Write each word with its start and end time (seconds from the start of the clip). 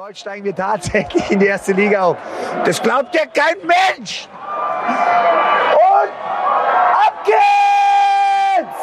heute 0.00 0.18
steigen 0.18 0.44
wir 0.44 0.54
tatsächlich 0.54 1.30
in 1.30 1.40
die 1.40 1.46
erste 1.46 1.72
Liga 1.72 2.02
auf. 2.02 2.16
Das 2.64 2.80
glaubt 2.82 3.14
ja 3.14 3.26
kein 3.26 3.56
Mensch! 3.66 4.28
Und 5.74 6.12
ab 7.06 7.24
geht's! 7.24 8.78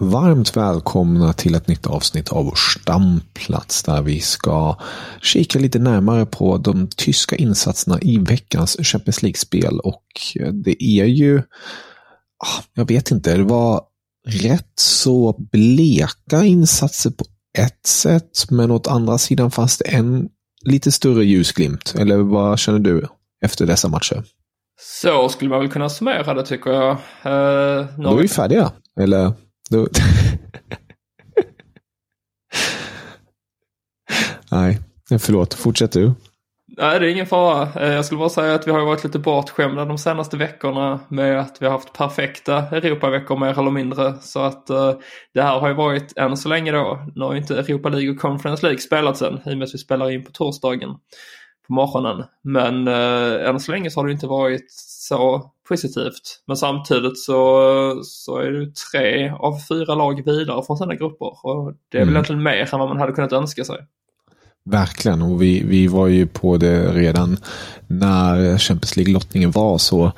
Varmt 0.00 0.56
välkomna 0.56 1.32
till 1.32 1.54
ett 1.54 1.68
nytt 1.68 1.86
avsnitt 1.86 2.28
av 2.32 2.52
stamplats 2.54 3.82
där 3.82 4.02
vi 4.02 4.20
ska 4.20 4.78
kika 5.22 5.58
lite 5.58 5.78
närmare 5.78 6.26
på 6.26 6.58
de 6.58 6.88
tyska 6.96 7.36
insatserna 7.36 7.98
i 8.00 8.18
veckans 8.18 8.76
Champions 8.82 9.22
League-spel 9.22 9.80
och 9.80 10.04
det 10.52 10.84
är 10.84 11.04
ju, 11.04 11.38
ah, 12.38 12.62
jag 12.74 12.88
vet 12.88 13.10
inte, 13.10 13.36
det 13.36 13.44
var 13.44 13.82
rätt 14.26 14.72
så 14.74 15.36
bleka 15.52 16.44
insatser 16.44 17.10
på 17.10 17.24
ett 17.58 17.86
sätt, 17.86 18.50
men 18.50 18.70
åt 18.70 18.86
andra 18.86 19.18
sidan 19.18 19.50
fanns 19.50 19.78
det 19.78 19.84
en 19.84 20.28
lite 20.64 20.92
större 20.92 21.24
ljusglimt. 21.24 21.94
Eller 21.98 22.16
vad 22.16 22.58
känner 22.58 22.78
du 22.78 23.08
efter 23.44 23.66
dessa 23.66 23.88
matcher? 23.88 24.24
Så 24.80 25.28
skulle 25.28 25.50
man 25.50 25.60
väl 25.60 25.70
kunna 25.70 25.88
summera 25.88 26.34
det 26.34 26.46
tycker 26.46 26.70
jag. 26.70 26.92
Uh, 26.92 26.98
Då 27.98 28.10
är 28.10 28.22
vi 28.22 28.28
färdiga. 28.28 28.72
Eller? 29.00 29.32
Då... 29.70 29.88
Nej, 34.50 34.80
förlåt. 35.18 35.54
Fortsätt 35.54 35.92
du. 35.92 36.12
Nej, 36.76 37.00
det 37.00 37.06
är 37.06 37.10
ingen 37.10 37.26
fara. 37.26 37.68
Eh, 37.80 37.92
jag 37.94 38.04
skulle 38.04 38.18
bara 38.18 38.28
säga 38.28 38.54
att 38.54 38.66
vi 38.66 38.70
har 38.70 38.84
varit 38.84 39.04
lite 39.04 39.18
bortskämda 39.18 39.84
de 39.84 39.98
senaste 39.98 40.36
veckorna 40.36 41.00
med 41.08 41.40
att 41.40 41.56
vi 41.60 41.66
har 41.66 41.72
haft 41.72 41.92
perfekta 41.92 42.58
Europaveckor 42.58 43.36
mer 43.36 43.58
eller 43.58 43.70
mindre. 43.70 44.14
Så 44.20 44.40
att 44.40 44.70
uh, 44.70 44.92
det 45.34 45.42
här 45.42 45.60
har 45.60 45.68
ju 45.68 45.74
varit 45.74 46.16
än 46.16 46.36
så 46.36 46.48
länge 46.48 46.72
då. 46.72 47.06
Nu 47.14 47.24
har 47.24 47.32
ju 47.32 47.38
inte 47.38 47.58
Europa 47.58 47.88
League 47.88 48.10
och 48.10 48.20
Conference 48.20 48.66
League 48.66 48.78
spelats 48.78 49.22
än 49.22 49.34
i 49.46 49.54
och 49.54 49.58
med 49.58 49.62
att 49.62 49.74
vi 49.74 49.78
spelar 49.78 50.10
in 50.10 50.24
på 50.24 50.32
torsdagen 50.32 50.90
på 51.66 51.72
morgonen. 51.72 52.24
Men 52.42 52.88
uh, 52.88 53.48
än 53.48 53.60
så 53.60 53.72
länge 53.72 53.90
så 53.90 54.00
har 54.00 54.06
det 54.06 54.12
inte 54.12 54.26
varit 54.26 54.70
så 55.08 55.50
positivt. 55.68 56.42
Men 56.46 56.56
samtidigt 56.56 57.18
så, 57.18 58.00
så 58.04 58.38
är 58.38 58.50
det 58.50 58.74
tre 58.92 59.30
av 59.30 59.58
fyra 59.68 59.94
lag 59.94 60.24
vidare 60.24 60.62
från 60.66 60.76
sina 60.76 60.94
grupper. 60.94 61.46
Och 61.46 61.72
det 61.88 61.98
är 61.98 62.02
mm. 62.02 62.08
väl 62.08 62.16
egentligen 62.16 62.42
mer 62.42 62.74
än 62.74 62.80
vad 62.80 62.88
man 62.88 63.00
hade 63.00 63.12
kunnat 63.12 63.32
önska 63.32 63.64
sig. 63.64 63.78
Verkligen, 64.70 65.22
och 65.22 65.42
vi, 65.42 65.62
vi 65.64 65.86
var 65.86 66.06
ju 66.06 66.26
på 66.26 66.56
det 66.56 66.92
redan 66.92 67.36
när 67.86 68.58
Champions 68.58 68.96
League-lottningen 68.96 69.50
var 69.50 69.78
så 69.78 70.12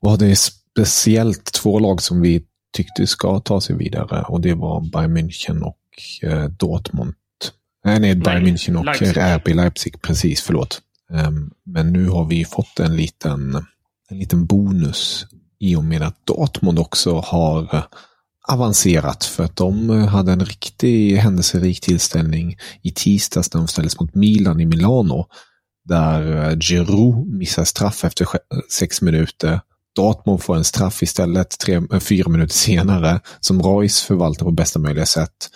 var 0.00 0.16
det 0.16 0.36
speciellt 0.36 1.52
två 1.52 1.78
lag 1.78 2.02
som 2.02 2.20
vi 2.20 2.42
tyckte 2.76 3.06
ska 3.06 3.40
ta 3.40 3.60
sig 3.60 3.76
vidare 3.76 4.22
och 4.22 4.40
det 4.40 4.54
var 4.54 4.80
Bayern 4.80 5.16
München 5.16 5.62
och 5.62 5.78
eh, 6.22 6.44
Dortmund. 6.44 7.14
Nej, 7.84 8.00
nej, 8.00 8.14
Bayern 8.14 8.46
München 8.46 8.78
och 8.78 8.84
Leipzig. 8.84 9.16
RB 9.16 9.48
Leipzig, 9.48 10.02
precis, 10.02 10.42
förlåt. 10.42 10.80
Um, 11.10 11.50
men 11.66 11.92
nu 11.92 12.08
har 12.08 12.24
vi 12.24 12.44
fått 12.44 12.80
en 12.80 12.96
liten, 12.96 13.66
en 14.10 14.18
liten 14.18 14.46
bonus 14.46 15.26
i 15.58 15.76
och 15.76 15.84
med 15.84 16.02
att 16.02 16.26
Dortmund 16.26 16.78
också 16.78 17.14
har 17.18 17.84
avancerat 18.48 19.24
för 19.24 19.44
att 19.44 19.56
de 19.56 19.90
eh, 19.90 20.06
hade 20.06 20.32
en 20.32 20.44
riktig 20.44 21.16
händelserik 21.16 21.80
tillställning 21.80 22.56
i 22.82 22.90
tisdags 22.90 23.54
när 23.54 23.60
de 23.60 23.68
ställdes 23.68 24.00
mot 24.00 24.14
Milan 24.14 24.60
i 24.60 24.66
Milano. 24.66 25.26
Där 25.84 26.50
eh, 26.50 26.58
Giroud 26.58 27.26
missar 27.26 27.64
straff 27.64 28.04
efter 28.04 28.26
sex 28.70 29.02
minuter. 29.02 29.60
Dortmund 29.96 30.42
får 30.42 30.56
en 30.56 30.64
straff 30.64 31.02
istället 31.02 31.58
tre, 31.58 31.74
eh, 31.74 31.98
fyra 31.98 32.28
minuter 32.28 32.54
senare 32.54 33.20
som 33.40 33.62
Royce 33.62 34.06
förvaltar 34.06 34.44
på 34.44 34.52
bästa 34.52 34.78
möjliga 34.78 35.06
sätt. 35.06 35.50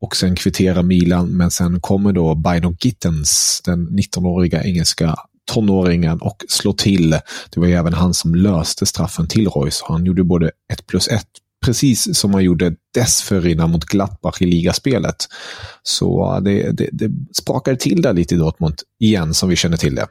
Och 0.00 0.16
sen 0.16 0.36
kvitterar 0.36 0.82
Milan, 0.82 1.28
men 1.28 1.50
sen 1.50 1.80
kommer 1.80 2.12
då 2.12 2.34
Bino 2.34 2.76
Gittens, 2.80 3.62
den 3.64 3.88
19-åriga 3.88 4.64
engelska 4.64 5.16
tonåringen 5.52 6.18
och 6.20 6.44
slår 6.48 6.72
till. 6.72 7.10
Det 7.50 7.60
var 7.60 7.66
ju 7.66 7.74
även 7.74 7.92
han 7.92 8.14
som 8.14 8.34
löste 8.34 8.86
straffen 8.86 9.28
till 9.28 9.48
Royce. 9.48 9.82
Han 9.88 10.04
gjorde 10.04 10.24
både 10.24 10.50
1 10.72 10.86
plus 10.86 11.08
1 11.08 11.24
precis 11.64 12.18
som 12.18 12.30
man 12.30 12.44
gjorde 12.44 12.74
dessförinnan 12.94 13.70
mot 13.70 13.84
Gladbach 13.84 14.42
i 14.42 14.46
ligaspelet. 14.46 15.16
Så 15.82 16.40
det, 16.40 16.70
det, 16.70 16.88
det 16.92 17.10
sprakade 17.42 17.76
till 17.76 18.02
där 18.02 18.12
lite 18.12 18.34
i 18.34 18.38
Dortmund 18.38 18.74
igen, 19.00 19.34
som 19.34 19.48
vi 19.48 19.56
känner 19.56 19.76
till 19.76 19.94
det. 19.94 20.06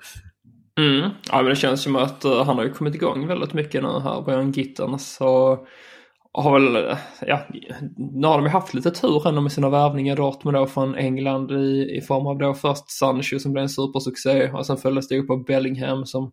Mm. 0.80 1.09
Ja, 1.32 1.42
men 1.42 1.46
det 1.46 1.56
känns 1.56 1.82
som 1.84 1.96
att 1.96 2.26
uh, 2.26 2.44
han 2.44 2.58
har 2.58 2.64
ju 2.64 2.72
kommit 2.72 2.96
igång 2.96 3.28
väldigt 3.28 3.54
mycket 3.54 3.84
nu 3.84 4.00
här, 4.04 4.22
Brian 4.22 4.52
Gitten. 4.52 5.00
Så 5.00 5.58
har 6.34 6.59
väl, 6.59 6.98
ja, 7.28 7.40
nu 7.98 8.28
har 8.28 8.38
de 8.38 8.44
ju 8.44 8.50
haft 8.50 8.74
lite 8.74 8.92
tur 8.92 9.28
ändå 9.28 9.42
med 9.42 9.52
sina 9.52 9.70
värvningar 9.70 10.16
Dortmund 10.16 10.58
då 10.58 10.68
från 10.68 10.96
England 10.96 11.52
i, 11.52 11.98
i 11.98 12.02
form 12.02 12.28
av 12.28 12.38
då 12.38 12.54
först 12.54 12.92
Sancho 12.92 13.40
som 13.40 13.54
blev 13.54 13.64
en 13.64 13.70
supersuccé 13.70 14.50
och 14.50 14.66
sen 14.66 14.78
följdes 14.78 15.08
det 15.08 15.18
upp 15.18 15.30
av 15.30 15.46
Bellingham 15.46 16.06
som 16.06 16.32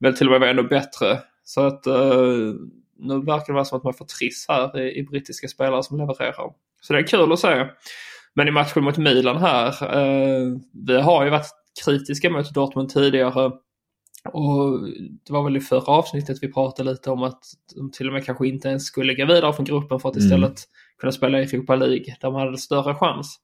väl 0.00 0.16
till 0.16 0.26
och 0.26 0.30
med 0.30 0.40
var 0.40 0.46
ännu 0.46 0.62
bättre. 0.62 1.18
Så 1.44 1.60
att 1.60 1.86
uh, 1.86 2.54
nu 3.02 3.20
verkar 3.20 3.46
det 3.46 3.52
vara 3.52 3.64
som 3.64 3.78
att 3.78 3.84
man 3.84 3.94
får 3.94 4.04
triss 4.04 4.46
här 4.48 4.80
i, 4.80 4.98
i 4.98 5.02
brittiska 5.02 5.48
spelare 5.48 5.82
som 5.82 5.98
levererar. 5.98 6.52
Så 6.80 6.92
det 6.92 6.98
är 6.98 7.06
kul 7.06 7.32
att 7.32 7.38
se. 7.38 7.66
Men 8.34 8.48
i 8.48 8.50
matchen 8.50 8.84
mot 8.84 8.98
Milan 8.98 9.36
här, 9.36 9.68
eh, 9.98 10.56
vi 10.86 11.00
har 11.00 11.24
ju 11.24 11.30
varit 11.30 11.50
kritiska 11.84 12.30
mot 12.30 12.54
Dortmund 12.54 12.88
tidigare. 12.88 13.52
Och 14.32 14.80
det 15.26 15.32
var 15.32 15.44
väl 15.44 15.56
i 15.56 15.60
förra 15.60 15.92
avsnittet 15.92 16.38
vi 16.42 16.52
pratade 16.52 16.90
lite 16.90 17.10
om 17.10 17.22
att 17.22 17.40
de 17.76 17.90
till 17.90 18.06
och 18.06 18.12
med 18.12 18.24
kanske 18.24 18.48
inte 18.48 18.68
ens 18.68 18.84
skulle 18.84 19.14
gå 19.14 19.26
vidare 19.26 19.52
från 19.52 19.64
gruppen 19.64 20.00
för 20.00 20.08
att 20.08 20.16
mm. 20.16 20.26
istället 20.26 20.48
mm. 20.48 20.56
kunna 20.98 21.12
spela 21.12 21.40
i 21.40 21.42
Europa 21.42 21.76
League 21.76 22.16
där 22.20 22.30
man 22.30 22.40
hade 22.40 22.58
större 22.58 22.94
chans. 22.94 23.38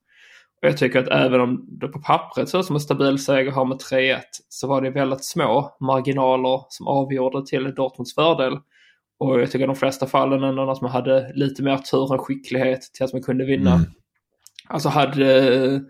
Och 0.61 0.67
jag 0.67 0.77
tycker 0.77 0.99
att 0.99 1.07
även 1.07 1.41
om 1.41 1.65
det 1.79 1.87
på 1.87 1.99
pappret 1.99 2.49
såg 2.49 2.65
som 2.65 2.75
en 2.75 2.79
stabil 2.79 3.19
seger 3.19 3.51
här 3.51 3.65
med 3.65 3.77
3-1 3.77 4.19
så 4.49 4.67
var 4.67 4.81
det 4.81 4.89
väldigt 4.89 5.25
små 5.25 5.77
marginaler 5.79 6.61
som 6.69 6.87
avgjorde 6.87 7.45
till 7.45 7.75
Dortmunds 7.75 8.15
fördel. 8.15 8.57
Och 9.19 9.41
jag 9.41 9.51
tycker 9.51 9.67
de 9.67 9.75
flesta 9.75 10.07
fallen 10.07 10.43
ändå 10.43 10.71
att 10.71 10.81
man 10.81 10.91
hade 10.91 11.31
lite 11.33 11.63
mer 11.63 11.77
tur 11.77 12.13
än 12.13 12.19
skicklighet 12.19 12.81
till 12.81 13.05
att 13.05 13.13
man 13.13 13.21
kunde 13.21 13.45
vinna. 13.45 13.73
Mm. 13.73 13.85
Alltså 14.67 14.89
hade, 14.89 15.81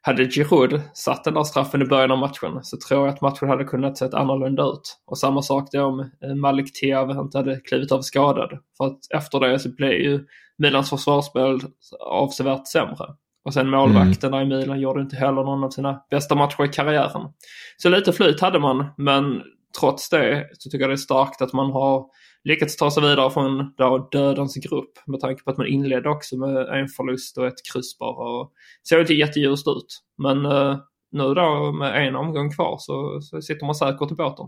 hade 0.00 0.30
Giroud 0.30 0.80
satt 0.94 1.24
den 1.24 1.34
där 1.34 1.44
straffen 1.44 1.82
i 1.82 1.84
början 1.84 2.10
av 2.10 2.18
matchen 2.18 2.58
så 2.62 2.76
tror 2.88 3.06
jag 3.06 3.14
att 3.14 3.20
matchen 3.20 3.48
hade 3.48 3.64
kunnat 3.64 3.98
sett 3.98 4.14
annorlunda 4.14 4.62
ut. 4.62 4.96
Och 5.06 5.18
samma 5.18 5.42
sak 5.42 5.68
då 5.72 5.84
om 5.84 6.10
Malik 6.40 6.80
Tiav 6.80 7.10
inte 7.10 7.38
hade 7.38 7.60
klivit 7.60 7.92
av 7.92 8.00
skadad. 8.00 8.58
För 8.76 8.84
att 8.84 8.98
efter 9.14 9.40
det 9.40 9.58
så 9.58 9.74
blev 9.74 9.92
ju 9.92 10.26
Milans 10.58 10.90
försvarsspel 10.90 11.60
avsevärt 12.00 12.68
sämre. 12.68 13.06
Och 13.44 13.54
sen 13.54 13.70
målvakterna 13.70 14.40
mm. 14.40 14.52
i 14.52 14.56
Milan 14.56 14.80
gjorde 14.80 15.02
inte 15.02 15.16
heller 15.16 15.44
någon 15.44 15.64
av 15.64 15.70
sina 15.70 16.02
bästa 16.10 16.34
matcher 16.34 16.64
i 16.64 16.68
karriären. 16.68 17.28
Så 17.76 17.88
lite 17.88 18.12
flyt 18.12 18.40
hade 18.40 18.58
man, 18.58 18.86
men 18.96 19.42
trots 19.80 20.08
det 20.08 20.48
så 20.52 20.70
tycker 20.70 20.84
jag 20.84 20.90
det 20.90 20.94
är 20.94 20.96
starkt 20.96 21.42
att 21.42 21.52
man 21.52 21.70
har 21.70 22.06
lyckats 22.44 22.76
ta 22.76 22.90
sig 22.90 23.02
vidare 23.02 23.30
från 23.30 23.74
då 23.76 24.08
dödens 24.12 24.54
grupp 24.54 24.92
med 25.06 25.20
tanke 25.20 25.42
på 25.42 25.50
att 25.50 25.58
man 25.58 25.66
inledde 25.66 26.08
också 26.08 26.36
med 26.36 26.56
en 26.56 26.88
förlust 26.88 27.38
och 27.38 27.46
ett 27.46 27.72
kryss 27.72 27.98
bara. 27.98 28.40
Och 28.40 28.52
såg 28.82 29.00
inte 29.00 29.14
jätteljust 29.14 29.68
ut. 29.68 30.02
Men 30.18 30.46
eh, 30.46 30.78
nu 31.12 31.34
då 31.34 31.72
med 31.72 32.08
en 32.08 32.16
omgång 32.16 32.54
kvar 32.54 32.76
så, 32.80 33.20
så 33.20 33.42
sitter 33.42 33.66
man 33.66 33.74
säkert 33.74 34.12
i 34.12 34.14
båten. 34.14 34.46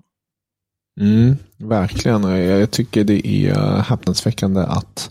Mm, 1.01 1.37
verkligen. 1.59 2.23
Jag 2.23 2.71
tycker 2.71 3.05
det 3.05 3.27
är 3.27 3.55
häpnadsväckande 3.83 4.61
att 4.61 5.11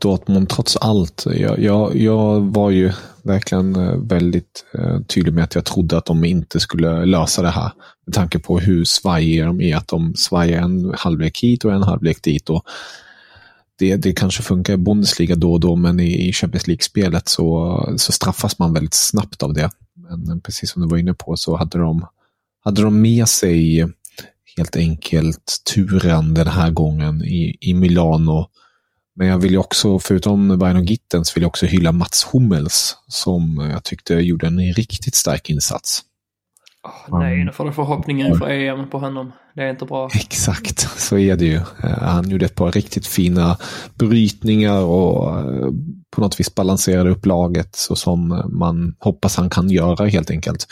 Dortmund 0.00 0.48
trots 0.48 0.76
allt. 0.76 1.24
Jag, 1.26 1.58
jag, 1.58 1.96
jag 1.96 2.40
var 2.40 2.70
ju 2.70 2.92
verkligen 3.24 3.76
eh, 3.76 3.96
väldigt 3.96 4.64
eh, 4.74 5.00
tydlig 5.00 5.32
med 5.34 5.44
att 5.44 5.54
jag 5.54 5.64
trodde 5.64 5.98
att 5.98 6.04
de 6.04 6.24
inte 6.24 6.60
skulle 6.60 7.04
lösa 7.04 7.42
det 7.42 7.50
här. 7.50 7.72
Med 8.06 8.14
tanke 8.14 8.38
på 8.38 8.58
hur 8.58 8.84
svajiga 8.84 9.46
de 9.46 9.60
är. 9.60 9.76
Att 9.76 9.88
de 9.88 10.14
svajar 10.14 10.62
en 10.62 10.94
halvlek 10.98 11.38
hit 11.42 11.64
och 11.64 11.72
en 11.72 11.82
halvlek 11.82 12.22
dit. 12.22 12.50
Och 12.50 12.64
det, 13.78 13.96
det 13.96 14.12
kanske 14.12 14.42
funkar 14.42 14.74
i 14.74 14.76
Bundesliga 14.76 15.34
då 15.34 15.52
och 15.52 15.60
då, 15.60 15.76
men 15.76 16.00
i, 16.00 16.28
i 16.28 16.32
Champions 16.32 16.66
League-spelet 16.66 17.28
så, 17.28 17.94
så 17.96 18.12
straffas 18.12 18.58
man 18.58 18.72
väldigt 18.72 18.94
snabbt 18.94 19.42
av 19.42 19.54
det. 19.54 19.70
Men 19.94 20.30
eh, 20.30 20.36
precis 20.42 20.70
som 20.70 20.82
du 20.82 20.88
var 20.88 20.98
inne 20.98 21.14
på 21.14 21.36
så 21.36 21.56
hade 21.56 21.78
de, 21.78 22.06
hade 22.64 22.82
de 22.82 23.00
med 23.00 23.28
sig 23.28 23.86
helt 24.56 24.76
enkelt 24.76 25.62
turen 25.74 26.34
den 26.34 26.46
här 26.46 26.70
gången 26.70 27.24
i, 27.24 27.56
i 27.60 27.74
Milano 27.74 28.48
men 29.14 29.26
jag 29.26 29.38
vill 29.38 29.52
ju 29.52 29.58
också, 29.58 29.98
förutom 29.98 30.58
Bayern 30.58 30.76
och 30.76 30.84
Gittens, 30.84 31.36
vill 31.36 31.42
jag 31.42 31.48
också 31.48 31.66
hylla 31.66 31.92
Mats 31.92 32.28
Hummels 32.32 32.96
som 33.08 33.68
jag 33.72 33.84
tyckte 33.84 34.14
gjorde 34.14 34.46
en 34.46 34.58
riktigt 34.58 35.14
stark 35.14 35.50
insats. 35.50 36.02
Oh, 37.08 37.18
nej, 37.18 37.44
nu 37.44 37.52
får 37.52 37.64
du 37.64 37.72
förhoppningen 37.72 38.38
för 38.38 38.50
EM 38.50 38.90
på 38.90 38.98
honom. 38.98 39.32
Det 39.54 39.62
är 39.62 39.70
inte 39.70 39.84
bra. 39.84 40.08
Exakt, 40.14 41.00
så 41.00 41.18
är 41.18 41.36
det 41.36 41.44
ju. 41.44 41.56
Eh, 41.56 41.98
han 41.98 42.30
gjorde 42.30 42.46
ett 42.46 42.54
par 42.54 42.72
riktigt 42.72 43.06
fina 43.06 43.56
brytningar 43.94 44.80
och 44.80 45.38
eh, 45.38 45.68
på 46.10 46.20
något 46.20 46.40
vis 46.40 46.54
balanserade 46.54 47.10
upp 47.10 47.26
laget 47.26 47.76
så 47.76 47.96
som 47.96 48.42
man 48.48 48.94
hoppas 48.98 49.36
han 49.36 49.50
kan 49.50 49.70
göra 49.70 50.06
helt 50.06 50.30
enkelt. 50.30 50.66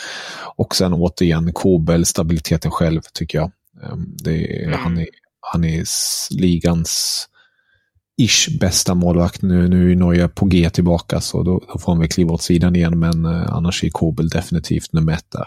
Och 0.56 0.76
sen 0.76 0.92
återigen 0.92 1.52
Kobel, 1.52 2.06
stabiliteten 2.06 2.70
själv 2.70 3.00
tycker 3.14 3.38
jag. 3.38 3.52
Ehm, 3.82 4.06
det 4.25 4.62
är, 4.62 4.66
mm. 4.66 4.78
han, 4.81 4.98
är, 4.98 5.06
han 5.40 5.64
är 5.64 5.84
ligans 6.40 7.26
ish 8.20 8.58
bästa 8.61 8.94
målvakt. 8.94 9.43
Nu, 9.43 9.69
nu 9.69 9.93
är 9.93 9.96
Neuer 9.96 10.28
på 10.28 10.46
G 10.46 10.70
tillbaka 10.70 11.20
så 11.20 11.43
då, 11.43 11.61
då 11.72 11.78
får 11.78 11.93
han 11.93 12.00
väl 12.00 12.08
kliva 12.08 12.32
åt 12.32 12.43
sidan 12.43 12.76
igen 12.76 12.99
men 12.99 13.25
eh, 13.25 13.55
annars 13.55 13.84
är 13.84 13.90
Kobel 13.90 14.28
definitivt 14.28 14.93
nummer 14.93 15.12
ett 15.12 15.31
där. 15.31 15.46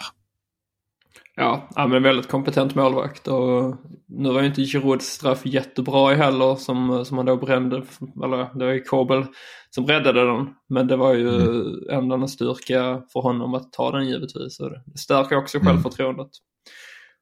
Ja, 1.36 1.70
ja 1.76 1.88
men 1.88 2.04
väldigt 2.04 2.28
kompetent 2.28 2.76
målvakt 2.76 3.28
och 3.28 3.76
nu 4.08 4.32
var 4.32 4.42
ju 4.42 4.48
inte 4.48 4.62
Girouds 4.62 5.06
straff 5.06 5.46
jättebra 5.46 6.14
heller 6.14 6.56
som, 6.56 7.06
som 7.06 7.18
han 7.18 7.26
då 7.26 7.38
brände, 7.38 7.84
eller 8.24 8.60
det 8.60 8.66
var 8.66 8.74
ju 8.74 8.84
Kobel 8.84 9.26
som 9.70 9.86
räddade 9.88 10.26
den. 10.26 10.48
Men 10.70 10.88
det 10.88 10.96
var 10.96 11.14
ju 11.14 11.30
mm. 11.30 11.80
ändå 11.92 12.16
en 12.16 12.28
styrka 12.28 13.02
för 13.14 13.22
honom 13.22 13.54
att 13.54 13.72
ta 13.72 13.92
den 13.92 14.08
givetvis 14.08 14.60
och 14.60 14.70
det 14.70 14.98
stärker 14.98 15.38
också 15.38 15.58
mm. 15.58 15.84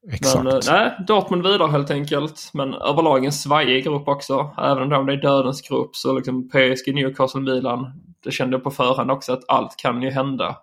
Exakt. 0.09 0.43
Men 0.43 0.61
nej, 0.67 0.95
Dortmund 1.07 1.43
vidare 1.43 1.71
helt 1.71 1.91
enkelt. 1.91 2.49
Men 2.53 2.73
överlag 2.73 3.25
en 3.25 3.31
svajig 3.31 3.83
grupp 3.83 4.07
också. 4.07 4.53
Även 4.57 4.93
om 4.93 5.05
det 5.05 5.13
är 5.13 5.17
dödens 5.17 5.61
grupp 5.61 5.95
så 5.95 6.13
liksom 6.13 6.49
PSG, 6.49 6.95
Newcastle, 6.95 7.41
Milan. 7.41 7.91
Det 8.23 8.31
kände 8.31 8.55
jag 8.55 8.63
på 8.63 8.71
förhand 8.71 9.11
också 9.11 9.33
att 9.33 9.43
allt 9.47 9.77
kan 9.77 10.01
ju 10.01 10.09
hända 10.09 10.57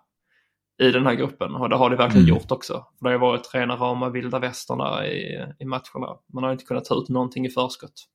i 0.81 0.91
den 0.91 1.05
här 1.05 1.13
gruppen. 1.13 1.55
Och 1.55 1.69
det 1.69 1.75
har 1.75 1.89
det 1.89 1.95
verkligen 1.95 2.27
mm. 2.27 2.35
gjort 2.35 2.51
också. 2.51 2.85
Det 2.99 3.07
har 3.07 3.11
ju 3.11 3.19
varit 3.19 3.53
rena 3.53 3.75
rama 3.75 4.09
vilda 4.09 4.39
västerna 4.39 5.07
i, 5.07 5.45
i 5.59 5.65
matcherna. 5.65 6.17
Man 6.33 6.43
har 6.43 6.51
inte 6.51 6.65
kunnat 6.65 6.85
ta 6.85 6.95
ut 6.95 7.09
någonting 7.09 7.45
i 7.45 7.49
förskott. 7.49 8.05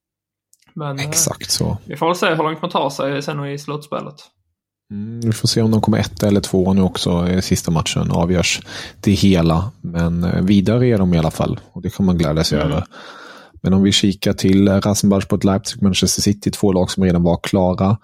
Men 0.74 0.98
eh, 0.98 1.08
Exakt 1.08 1.50
så. 1.50 1.78
vi 1.86 1.96
får 1.96 2.06
väl 2.06 2.16
se 2.16 2.34
hur 2.34 2.42
långt 2.42 2.62
man 2.62 2.70
tar 2.70 2.90
sig 2.90 3.22
sen 3.22 3.44
i 3.44 3.58
slutspelet. 3.58 4.14
Mm, 4.90 5.20
vi 5.20 5.32
får 5.32 5.48
se 5.48 5.62
om 5.62 5.70
de 5.70 5.80
kommer 5.80 5.98
ett 5.98 6.22
eller 6.22 6.40
två 6.40 6.72
nu 6.72 6.82
också 6.82 7.28
i 7.28 7.42
sista 7.42 7.70
matchen. 7.70 8.10
Avgörs 8.10 8.60
det 9.00 9.12
hela. 9.12 9.70
Men 9.80 10.24
eh, 10.24 10.42
vidare 10.42 10.86
är 10.86 10.98
de 10.98 11.14
i 11.14 11.18
alla 11.18 11.30
fall. 11.30 11.60
Och 11.72 11.82
det 11.82 11.90
kan 11.90 12.06
man 12.06 12.18
glädja 12.18 12.44
sig 12.44 12.60
mm. 12.60 12.72
över. 12.72 12.84
Men 13.62 13.72
om 13.72 13.82
vi 13.82 13.92
kikar 13.92 14.32
till 14.32 14.68
Rasenballsport 14.68 15.44
Leipzig, 15.44 15.82
Manchester 15.82 16.22
City, 16.22 16.50
två 16.50 16.72
lag 16.72 16.90
som 16.90 17.04
redan 17.04 17.22
var 17.22 17.40
klara 17.42 17.98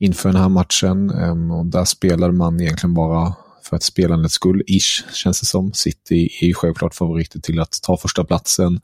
inför 0.00 0.28
den 0.28 0.40
här 0.40 0.48
matchen. 0.48 1.10
Ehm, 1.10 1.50
och 1.50 1.66
där 1.66 1.84
spelade 1.84 2.32
man 2.32 2.60
egentligen 2.60 2.94
bara 2.94 3.34
för 3.62 3.76
att 3.76 3.82
spelandets 3.82 4.34
skull, 4.34 4.62
ish, 4.66 5.04
känns 5.12 5.40
det 5.40 5.46
som. 5.46 5.72
City 5.72 6.28
är 6.40 6.46
ju 6.46 6.54
självklart 6.54 6.94
favoriter 6.94 7.40
till 7.40 7.60
att 7.60 7.78
ta 7.82 7.96
första 7.96 8.24
platsen. 8.24 8.80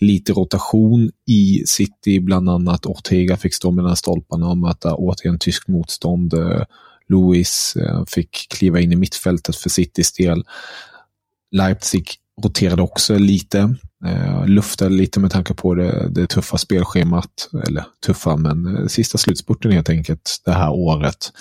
Lite 0.00 0.32
rotation 0.32 1.10
i 1.26 1.62
City, 1.66 2.20
bland 2.20 2.48
annat 2.48 2.86
Ortega 2.86 3.36
fick 3.36 3.54
stå 3.54 3.70
mellan 3.70 3.96
stolparna 3.96 4.48
och 4.48 4.58
möta 4.58 4.94
återigen 4.94 5.38
tysk 5.38 5.68
motstånd. 5.68 6.34
Eh, 6.34 6.62
Lewis 7.08 7.76
Louis 7.76 7.76
eh, 7.76 8.04
fick 8.08 8.48
kliva 8.50 8.80
in 8.80 8.92
i 8.92 8.96
mittfältet 8.96 9.56
för 9.56 9.70
Citys 9.70 10.12
del. 10.12 10.44
Leipzig 11.50 12.10
roterade 12.42 12.82
också 12.82 13.18
lite, 13.18 13.74
eh, 14.06 14.46
luftade 14.46 14.94
lite 14.94 15.20
med 15.20 15.30
tanke 15.30 15.54
på 15.54 15.74
det, 15.74 16.08
det, 16.08 16.26
tuffa 16.26 16.58
spelschemat, 16.58 17.50
eller 17.68 17.84
tuffa, 18.06 18.36
men 18.36 18.76
eh, 18.76 18.86
sista 18.86 19.18
slutspurten 19.18 19.72
helt 19.72 19.90
enkelt 19.90 20.42
det 20.44 20.52
här 20.52 20.70
året. 20.70 21.32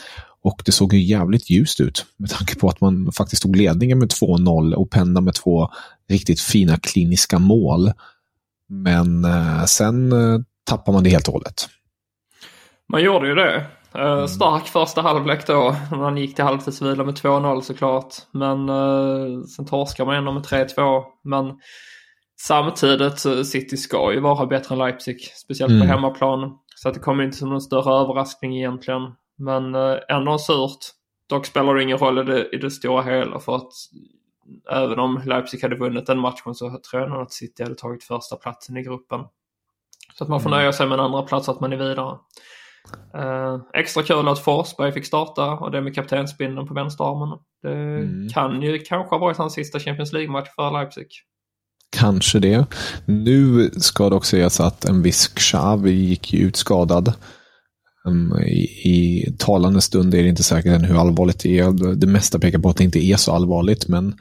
Och 0.41 0.61
det 0.65 0.71
såg 0.71 0.93
ju 0.93 0.99
jävligt 0.99 1.49
ljust 1.49 1.79
ut 1.81 2.05
med 2.17 2.29
tanke 2.29 2.55
på 2.55 2.69
att 2.69 2.81
man 2.81 3.11
faktiskt 3.11 3.41
tog 3.41 3.55
ledningen 3.55 3.99
med 3.99 4.09
2-0 4.09 4.73
och 4.73 4.89
pendlade 4.89 5.25
med 5.25 5.33
två 5.33 5.69
riktigt 6.09 6.41
fina 6.41 6.77
kliniska 6.77 7.39
mål. 7.39 7.91
Men 8.69 9.25
eh, 9.25 9.63
sen 9.63 10.11
eh, 10.11 10.39
tappar 10.69 10.93
man 10.93 11.03
det 11.03 11.09
helt 11.09 11.27
och 11.27 11.33
hållet. 11.33 11.67
Man 12.91 13.03
gjorde 13.03 13.27
ju 13.27 13.35
det. 13.35 13.65
Eh, 13.95 14.11
mm. 14.11 14.27
stark 14.27 14.65
första 14.65 15.01
halvlek 15.01 15.47
då. 15.47 15.75
Man 15.91 16.17
gick 16.17 16.35
till 16.35 16.43
halvtidsvila 16.43 17.03
med 17.03 17.13
2-0 17.13 17.61
såklart. 17.61 18.15
Men 18.31 18.67
sen 19.47 19.65
torskar 19.65 20.05
man 20.05 20.15
ändå 20.15 20.31
med 20.31 20.43
3-2. 20.43 21.03
Men 21.23 21.45
samtidigt 22.41 23.19
City 23.47 23.77
ska 23.77 24.13
ju 24.13 24.19
vara 24.19 24.45
bättre 24.45 24.75
än 24.75 24.79
Leipzig. 24.79 25.19
Speciellt 25.21 25.71
mm. 25.71 25.81
på 25.81 25.93
hemmaplan. 25.93 26.57
Så 26.75 26.87
att 26.87 26.93
det 26.93 26.99
kommer 26.99 27.23
inte 27.23 27.37
som 27.37 27.49
någon 27.49 27.61
större 27.61 27.93
överraskning 27.93 28.57
egentligen. 28.57 29.01
Men 29.37 29.75
ändå 30.09 30.37
surt. 30.37 30.79
Dock 31.29 31.45
spelar 31.45 31.75
det 31.75 31.83
ingen 31.83 31.97
roll 31.97 32.19
i 32.19 32.23
det, 32.23 32.49
i 32.49 32.57
det 32.57 32.71
stora 32.71 33.01
hela 33.01 33.39
för 33.39 33.55
att 33.55 33.71
även 34.71 34.99
om 34.99 35.21
Leipzig 35.25 35.61
hade 35.61 35.75
vunnit 35.75 36.05
den 36.05 36.19
matchen 36.19 36.55
så 36.55 36.69
tror 36.69 37.01
jag 37.01 37.09
nog 37.11 37.21
att 37.21 37.33
City 37.33 37.63
hade 37.63 37.75
tagit 37.75 38.03
första 38.03 38.35
platsen 38.35 38.77
i 38.77 38.83
gruppen. 38.83 39.21
Så 40.17 40.23
att 40.23 40.29
man 40.29 40.41
får 40.41 40.49
mm. 40.49 40.59
nöja 40.59 40.73
sig 40.73 40.87
med 40.87 40.99
en 40.99 41.05
andra 41.05 41.21
plats 41.21 41.49
att 41.49 41.59
man 41.59 41.73
är 41.73 41.77
vidare. 41.77 42.17
Eh, 43.13 43.59
extra 43.73 44.03
kul 44.03 44.27
att 44.27 44.39
Forsberg 44.39 44.91
fick 44.91 45.05
starta 45.05 45.51
och 45.51 45.71
det 45.71 45.81
med 45.81 45.95
kaptensbindeln 45.95 46.67
på 46.67 46.73
vänsterarmen. 46.73 47.39
Det 47.61 47.73
mm. 47.73 48.29
kan 48.29 48.61
ju 48.61 48.79
kanske 48.79 49.15
ha 49.15 49.19
varit 49.19 49.37
hans 49.37 49.53
sista 49.53 49.79
Champions 49.79 50.13
League-match 50.13 50.49
för 50.55 50.71
Leipzig. 50.71 51.07
Kanske 51.97 52.39
det. 52.39 52.65
Nu 53.05 53.69
ska 53.69 54.09
det 54.09 54.15
också 54.15 54.29
sägas 54.29 54.59
att 54.59 54.85
en 54.85 55.01
viss 55.01 55.27
Xavi 55.27 55.91
gick 55.91 56.33
ju 56.33 56.47
ut 56.47 56.55
skadad. 56.55 57.13
Um, 58.05 58.39
I, 58.39 58.89
I 58.89 59.31
talande 59.37 59.81
stund 59.81 60.13
är 60.13 60.23
det 60.23 60.29
inte 60.29 60.43
säkert 60.43 60.71
än 60.71 60.83
hur 60.83 60.99
allvarligt 60.99 61.39
det 61.39 61.59
är. 61.59 61.95
Det 61.95 62.07
mesta 62.07 62.39
pekar 62.39 62.59
på 62.59 62.69
att 62.69 62.77
det 62.77 62.83
inte 62.83 63.05
är 63.05 63.15
så 63.15 63.31
allvarligt, 63.31 63.87
men 63.87 64.19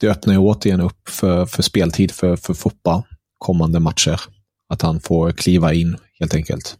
det 0.00 0.08
öppnar 0.08 0.34
ju 0.34 0.40
återigen 0.40 0.80
upp 0.80 1.08
för, 1.08 1.46
för 1.46 1.62
speltid 1.62 2.10
för, 2.10 2.36
för 2.36 2.54
Foppa 2.54 3.02
kommande 3.38 3.80
matcher. 3.80 4.20
Att 4.68 4.82
han 4.82 5.00
får 5.00 5.32
kliva 5.32 5.74
in 5.74 5.96
helt 6.20 6.34
enkelt. 6.34 6.76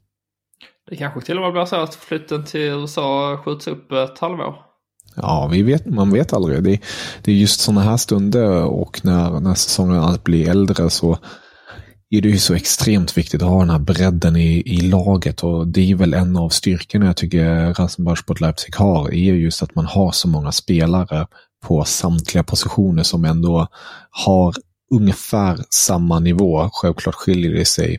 Det 0.91 0.97
kanske 0.97 1.21
till 1.21 1.37
och 1.37 1.43
med 1.43 1.53
blir 1.53 1.65
så 1.65 1.77
att 1.77 1.95
flytten 1.95 2.45
till 2.45 2.61
USA 2.61 3.41
skjuts 3.45 3.67
upp 3.67 3.93
ett 3.93 4.19
halvår. 4.19 4.55
Ja, 5.17 5.49
vi 5.53 5.63
vet, 5.63 5.87
man 5.87 6.13
vet 6.13 6.33
aldrig. 6.33 6.63
Det, 6.63 6.81
det 7.23 7.33
är 7.33 7.37
just 7.37 7.61
sådana 7.61 7.81
här 7.81 7.97
stunder 7.97 8.65
och 8.65 9.01
när, 9.05 9.41
när 9.41 9.55
säsongen 9.55 10.19
blir 10.25 10.49
äldre 10.49 10.91
så 10.91 11.19
är 12.11 12.21
det 12.21 12.29
ju 12.29 12.39
så 12.39 12.55
extremt 12.55 13.19
viktigt 13.19 13.43
att 13.43 13.49
ha 13.49 13.61
den 13.61 13.71
här 13.71 13.79
bredden 13.79 14.37
i, 14.37 14.63
i 14.67 14.81
laget 14.81 15.45
och 15.45 15.69
det 15.69 15.91
är 15.91 15.95
väl 15.95 16.15
en 16.15 16.37
av 16.37 16.49
styrkorna 16.49 17.07
jag 17.07 17.17
tycker 17.17 17.75
Rasenballsport 17.75 18.41
Leipzig 18.41 18.75
har, 18.77 19.15
är 19.15 19.35
just 19.35 19.63
att 19.63 19.75
man 19.75 19.87
har 19.87 20.13
så 20.13 20.29
många 20.29 20.53
spelare 20.53 21.27
på 21.63 21.85
samtliga 21.85 22.45
positioner 22.45 23.03
som 23.03 23.25
ändå 23.25 23.67
har 24.11 24.55
ungefär 24.91 25.65
samma 25.71 26.19
nivå. 26.19 26.71
Självklart 26.73 27.15
skiljer 27.15 27.53
det 27.53 27.65
sig 27.65 27.99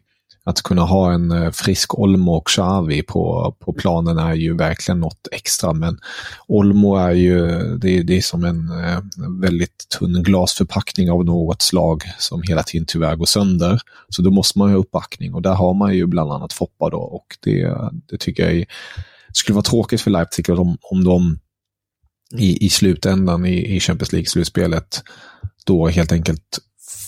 att 0.49 0.61
kunna 0.61 0.81
ha 0.81 1.13
en 1.13 1.31
eh, 1.31 1.51
frisk 1.51 1.99
Olmo 1.99 2.31
och 2.31 2.47
Xavi 2.47 3.01
på, 3.01 3.55
på 3.59 3.73
planen 3.73 4.17
är 4.17 4.33
ju 4.33 4.57
verkligen 4.57 4.99
något 4.99 5.27
extra. 5.31 5.73
Men 5.73 5.99
Olmo 6.47 6.95
är 6.95 7.11
ju, 7.11 7.47
det, 7.77 8.03
det 8.03 8.17
är 8.17 8.21
som 8.21 8.43
en 8.43 8.71
eh, 8.83 8.99
väldigt 9.41 9.89
tunn 9.99 10.23
glasförpackning 10.23 11.11
av 11.11 11.25
något 11.25 11.61
slag 11.61 12.03
som 12.17 12.41
hela 12.41 12.63
tiden 12.63 12.85
tyvärr 12.85 13.15
går 13.15 13.25
sönder. 13.25 13.79
Så 14.09 14.21
då 14.21 14.31
måste 14.31 14.59
man 14.59 14.69
ju 14.69 14.75
ha 14.75 14.81
uppbackning 14.81 15.33
och 15.33 15.41
där 15.41 15.53
har 15.53 15.73
man 15.73 15.95
ju 15.95 16.05
bland 16.05 16.31
annat 16.31 16.53
Foppa 16.53 16.89
då 16.89 16.99
och 16.99 17.25
det, 17.39 17.77
det 18.09 18.17
tycker 18.17 18.43
jag 18.43 18.53
är, 18.53 18.65
skulle 19.33 19.53
vara 19.55 19.63
tråkigt 19.63 20.01
för 20.01 20.11
Leipzig 20.11 20.49
om, 20.49 20.77
om 20.81 21.03
de 21.03 21.39
i, 22.37 22.65
i 22.65 22.69
slutändan 22.69 23.45
i, 23.45 23.75
i 23.75 23.79
Champions 23.79 24.13
League-slutspelet 24.13 25.03
då 25.65 25.87
helt 25.87 26.11
enkelt 26.11 26.59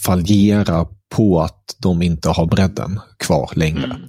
fallera 0.05 0.85
på 1.15 1.39
att 1.39 1.75
de 1.79 2.01
inte 2.01 2.29
har 2.29 2.45
bredden 2.45 2.99
kvar 3.19 3.51
längre. 3.55 3.83
Mm. 3.83 3.99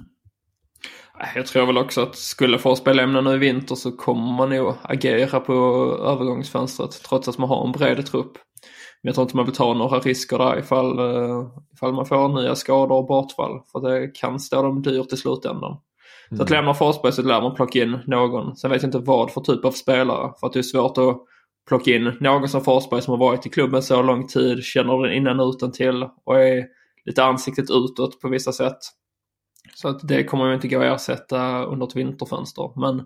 Jag 1.35 1.45
tror 1.45 1.65
väl 1.65 1.77
också 1.77 2.01
att 2.01 2.15
skulle 2.15 2.59
Forsberg 2.59 2.95
lämna 2.95 3.21
nu 3.21 3.33
i 3.33 3.37
vinter 3.37 3.75
så 3.75 3.91
kommer 3.91 4.33
man 4.33 4.49
nog 4.49 4.73
agera 4.81 5.39
på 5.39 5.53
övergångsfönstret 6.05 6.91
trots 7.09 7.27
att 7.27 7.37
man 7.37 7.49
har 7.49 7.65
en 7.65 7.71
bred 7.71 8.05
trupp. 8.05 8.33
Men 9.01 9.09
jag 9.09 9.15
tror 9.15 9.23
inte 9.23 9.35
man 9.35 9.45
vill 9.45 9.55
ta 9.55 9.73
några 9.73 9.99
risker 9.99 10.37
där 10.37 10.59
ifall, 10.59 10.99
eh, 10.99 11.47
ifall 11.73 11.93
man 11.93 12.05
får 12.05 12.41
nya 12.41 12.55
skador 12.55 12.97
och 12.97 13.07
bortfall. 13.07 13.61
För 13.71 13.79
det 13.79 14.07
kan 14.07 14.39
stå 14.39 14.61
dem 14.61 14.81
dyrt 14.81 15.13
i 15.13 15.17
slutändan. 15.17 15.77
Så 16.29 16.43
att 16.43 16.49
mm. 16.49 16.59
lämna 16.59 16.73
Forsberg 16.73 17.11
så 17.11 17.21
lär 17.21 17.41
man 17.41 17.55
plocka 17.55 17.83
in 17.83 17.99
någon. 18.07 18.55
Sen 18.55 18.71
vet 18.71 18.81
jag 18.81 18.87
inte 18.87 18.99
vad 18.99 19.31
för 19.31 19.41
typ 19.41 19.65
av 19.65 19.71
spelare. 19.71 20.31
För 20.39 20.47
att 20.47 20.53
det 20.53 20.59
är 20.59 20.63
svårt 20.63 20.97
att 20.97 21.17
plocka 21.67 21.91
in 21.91 22.13
någon 22.19 22.49
som 22.49 22.63
Forsberg 22.63 23.01
som 23.01 23.11
har 23.11 23.17
varit 23.17 23.45
i 23.45 23.49
klubben 23.49 23.83
så 23.83 24.01
lång 24.01 24.27
tid, 24.27 24.63
känner 24.63 25.03
den 25.03 25.17
innan 25.17 25.39
utan 25.39 25.71
till 25.71 26.03
och 26.25 26.39
är 26.39 26.65
lite 27.05 27.23
ansiktet 27.23 27.69
utåt 27.69 28.21
på 28.21 28.29
vissa 28.29 28.51
sätt. 28.51 28.77
Så 29.75 29.87
att 29.87 30.07
det 30.07 30.23
kommer 30.23 30.47
ju 30.47 30.53
inte 30.55 30.67
gå 30.67 30.79
att 30.79 30.95
ersätta 30.95 31.63
under 31.63 31.87
ett 31.87 31.95
vinterfönster. 31.95 32.71
Men 32.75 33.05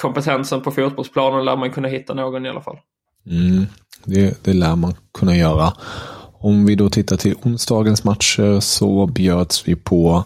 kompetensen 0.00 0.60
på 0.62 0.70
fotbollsplanen 0.70 1.44
lär 1.44 1.56
man 1.56 1.70
kunna 1.70 1.88
hitta 1.88 2.14
någon 2.14 2.46
i 2.46 2.48
alla 2.48 2.62
fall. 2.62 2.78
Mm, 3.26 3.66
det, 4.04 4.44
det 4.44 4.52
lär 4.52 4.76
man 4.76 4.94
kunna 5.18 5.36
göra. 5.36 5.72
Om 6.38 6.66
vi 6.66 6.74
då 6.74 6.90
tittar 6.90 7.16
till 7.16 7.34
onsdagens 7.42 8.04
matcher 8.04 8.60
så 8.60 9.06
bjöds 9.06 9.68
vi 9.68 9.76
på 9.76 10.24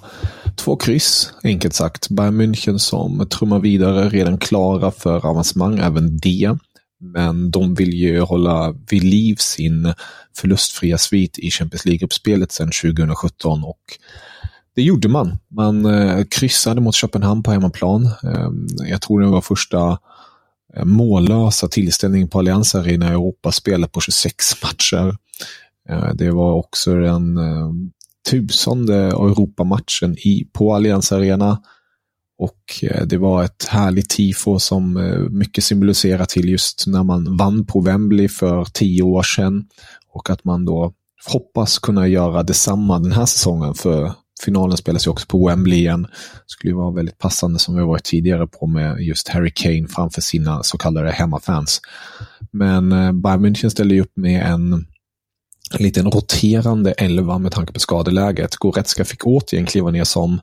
två 0.57 0.77
kryss, 0.77 1.33
enkelt 1.43 1.75
sagt. 1.75 2.09
Bayern 2.09 2.41
München 2.41 2.79
som 2.79 3.29
trummar 3.29 3.59
vidare, 3.59 4.09
redan 4.09 4.39
klara 4.39 4.91
för 4.91 5.27
avancemang, 5.27 5.79
även 5.79 6.19
det. 6.19 6.59
Men 7.01 7.51
de 7.51 7.75
vill 7.75 7.95
ju 7.95 8.21
hålla 8.21 8.75
vid 8.91 9.05
liv 9.05 9.37
sin 9.37 9.95
förlustfria 10.37 10.99
svit 10.99 11.39
i 11.39 11.51
Champions 11.51 11.85
League-uppspelet 11.85 12.53
sedan 12.53 12.71
2017 12.83 13.65
och 13.65 13.99
det 14.77 14.83
gjorde 14.83 15.09
man. 15.09 15.39
Man 15.51 15.85
eh, 15.87 16.25
kryssade 16.25 16.81
mot 16.81 16.95
Köpenhamn 16.95 17.43
på 17.43 17.51
hemmaplan. 17.51 18.05
Eh, 18.07 18.51
jag 18.89 19.03
tror 19.03 19.21
det 19.21 19.27
var 19.27 19.41
första 19.41 19.99
eh, 20.77 20.85
mållösa 20.85 21.69
tillställningen 21.69 22.29
på 22.29 22.39
Allianz 22.39 22.75
Arena 22.75 23.07
i 23.07 23.11
Europaspelet 23.11 23.93
på 23.93 24.01
26 24.01 24.63
matcher. 24.63 25.17
Det 26.15 26.31
var 26.31 26.53
också 26.53 26.95
den 26.95 27.39
tusende 28.31 28.97
Europamatchen 28.97 30.17
i, 30.19 30.49
på 30.53 30.75
Allianz 30.75 31.13
Arena. 31.13 31.63
Och 32.39 32.61
eh, 32.83 33.07
det 33.07 33.19
var 33.19 33.45
ett 33.45 33.65
härligt 33.69 34.09
tifo 34.09 34.59
som 34.59 34.97
eh, 34.97 35.19
mycket 35.19 35.65
symboliserar 35.65 36.25
till 36.25 36.49
just 36.49 36.85
när 36.87 37.03
man 37.03 37.37
vann 37.37 37.67
på 37.67 37.81
Wembley 37.81 38.29
för 38.29 38.65
tio 38.65 39.03
år 39.03 39.23
sedan. 39.23 39.65
Och 40.13 40.31
att 40.31 40.45
man 40.45 40.65
då 40.65 40.93
hoppas 41.27 41.79
kunna 41.79 42.09
göra 42.09 42.43
detsamma 42.43 42.99
den 42.99 43.13
här 43.13 43.27
säsongen 43.27 43.75
för 43.75 44.13
finalen 44.45 44.77
spelas 44.77 45.07
ju 45.07 45.11
också 45.11 45.27
på 45.27 45.49
Wembley 45.49 45.79
igen. 45.79 46.03
Det 46.03 46.45
skulle 46.47 46.71
ju 46.71 46.77
vara 46.77 46.91
väldigt 46.91 47.19
passande 47.19 47.59
som 47.59 47.77
vi 47.77 47.83
varit 47.83 48.05
tidigare 48.05 48.47
på 48.47 48.67
med 48.67 49.01
just 49.01 49.29
Harry 49.29 49.53
Kane 49.55 49.89
framför 49.89 50.21
sina 50.21 50.63
så 50.63 50.79
kallade 50.79 51.11
hemmafans. 51.11 51.81
Men 52.51 52.93
eh, 52.93 53.13
Bayern 53.13 53.47
München 53.47 53.69
ställer 53.69 53.95
ju 53.95 54.01
upp 54.01 54.17
med 54.17 54.47
en 54.47 54.87
en 55.71 55.83
liten 55.83 56.11
roterande 56.11 56.93
elva 56.93 57.39
med 57.39 57.53
tanke 57.53 57.73
på 57.73 57.81
skadeläget. 57.81 58.57
Goretzka 58.57 59.05
fick 59.05 59.27
återigen 59.27 59.67
kliva 59.67 59.91
ner 59.91 60.05
som, 60.05 60.41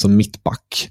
som 0.00 0.16
mittback 0.16 0.90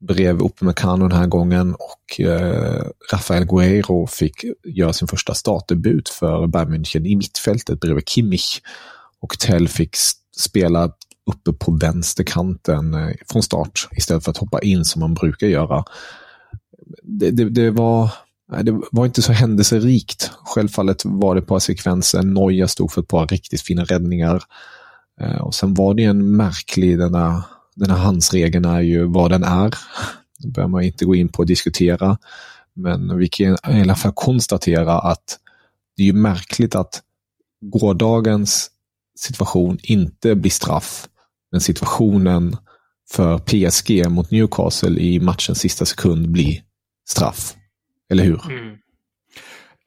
bredvid 0.00 0.46
Upamecano 0.46 1.08
den 1.08 1.18
här 1.18 1.26
gången 1.26 1.74
och 1.74 2.20
eh, 2.20 2.82
Rafael 3.12 3.44
Guerrero 3.44 4.06
fick 4.06 4.44
göra 4.64 4.92
sin 4.92 5.08
första 5.08 5.34
startdebut 5.34 6.08
för 6.08 6.46
Bayern 6.46 6.74
München 6.74 7.06
i 7.06 7.16
mittfältet 7.16 7.80
bredvid 7.80 8.08
Kimmich. 8.08 8.60
Och 9.20 9.38
Tell 9.38 9.68
fick 9.68 9.96
spela 10.36 10.92
uppe 11.30 11.52
på 11.52 11.72
vänsterkanten 11.72 12.94
eh, 12.94 13.10
från 13.28 13.42
start 13.42 13.88
istället 13.96 14.24
för 14.24 14.30
att 14.30 14.36
hoppa 14.36 14.60
in 14.60 14.84
som 14.84 15.00
man 15.00 15.14
brukar 15.14 15.46
göra. 15.46 15.84
Det, 17.02 17.30
det, 17.30 17.44
det 17.44 17.70
var 17.70 18.10
det 18.62 18.80
var 18.92 19.06
inte 19.06 19.22
så 19.22 19.32
händelserikt. 19.32 20.30
Självfallet 20.44 21.04
var 21.04 21.34
det 21.34 21.40
ett 21.40 21.46
par 21.46 21.58
sekvenser. 21.58 22.22
Noja 22.22 22.68
stod 22.68 22.92
för 22.92 23.00
ett 23.02 23.08
par 23.08 23.26
riktigt 23.26 23.60
fina 23.60 23.84
räddningar. 23.84 24.42
Eh, 25.20 25.40
och 25.40 25.54
sen 25.54 25.74
var 25.74 25.94
det 25.94 26.04
en 26.04 26.36
märklig, 26.36 26.98
den 27.78 27.90
här 27.90 27.98
handsregeln 27.98 28.64
är 28.64 28.80
ju 28.80 29.04
vad 29.04 29.30
den 29.30 29.44
är. 29.44 29.74
Det 30.38 30.48
behöver 30.48 30.70
man 30.70 30.82
inte 30.82 31.04
gå 31.04 31.14
in 31.14 31.28
på 31.28 31.38
och 31.38 31.46
diskutera. 31.46 32.18
Men 32.74 33.18
vi 33.18 33.28
kan 33.28 33.46
i 33.46 33.80
alla 33.80 33.94
fall 33.94 34.12
konstatera 34.14 34.98
att 34.98 35.38
det 35.96 36.02
är 36.02 36.06
ju 36.06 36.12
märkligt 36.12 36.74
att 36.74 37.02
gårdagens 37.60 38.70
situation 39.18 39.78
inte 39.82 40.34
blir 40.34 40.50
straff, 40.50 41.08
men 41.52 41.60
situationen 41.60 42.56
för 43.10 43.38
PSG 43.38 44.08
mot 44.10 44.30
Newcastle 44.30 45.00
i 45.00 45.20
matchens 45.20 45.58
sista 45.58 45.84
sekund 45.84 46.30
blir 46.30 46.62
straff. 47.08 47.54
Eller 48.10 48.24
hur? 48.24 48.50
Mm. 48.50 48.76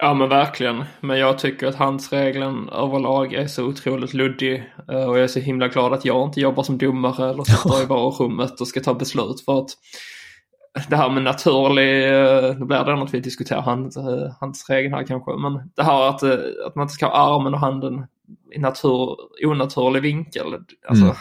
Ja 0.04 0.14
men 0.14 0.30
verkligen. 0.30 0.84
Men 1.00 1.20
jag 1.20 1.40
tycker 1.40 1.68
att 1.68 1.76
handsregeln 1.76 2.70
överlag 2.70 3.34
är 3.34 3.48
så 3.48 3.66
otroligt 3.66 4.14
luddig. 4.14 4.64
Eh, 4.92 5.04
och 5.04 5.18
jag 5.18 5.24
är 5.24 5.28
så 5.28 5.40
himla 5.40 5.68
glad 5.68 5.94
att 5.94 6.06
jag 6.06 6.28
inte 6.28 6.42
jobbar 6.42 6.64
som 6.64 6.78
domare 6.78 7.30
eller 7.30 7.44
sitter 7.44 7.84
i 7.84 7.86
varummet 7.86 8.62
och 8.62 8.68
ska 8.68 8.80
ta 8.80 8.94
beslut. 8.94 9.42
För 9.46 9.60
att 9.60 9.70
det 10.90 10.96
här 10.96 11.10
med 11.10 11.24
naturlig, 11.24 12.04
eh, 12.04 12.58
nu 12.58 12.66
blir 12.66 12.84
det 12.84 12.96
något 12.96 13.14
vi 13.14 13.20
diskuterar 13.20 13.62
hand, 13.62 13.98
eh, 13.98 14.34
handsregeln 14.40 14.94
här 14.94 15.08
kanske. 15.08 15.32
Men 15.32 15.72
det 15.76 15.84
här 15.84 16.10
att, 16.10 16.24
att 16.66 16.76
man 16.76 16.84
inte 16.84 16.94
ska 16.94 17.06
ha 17.06 17.36
armen 17.36 17.54
och 17.54 17.60
handen 17.60 18.08
i 18.56 18.60
natur, 18.60 19.16
onaturlig 19.46 20.02
vinkel. 20.02 20.46
Alltså, 20.88 21.06
mm. 21.06 21.16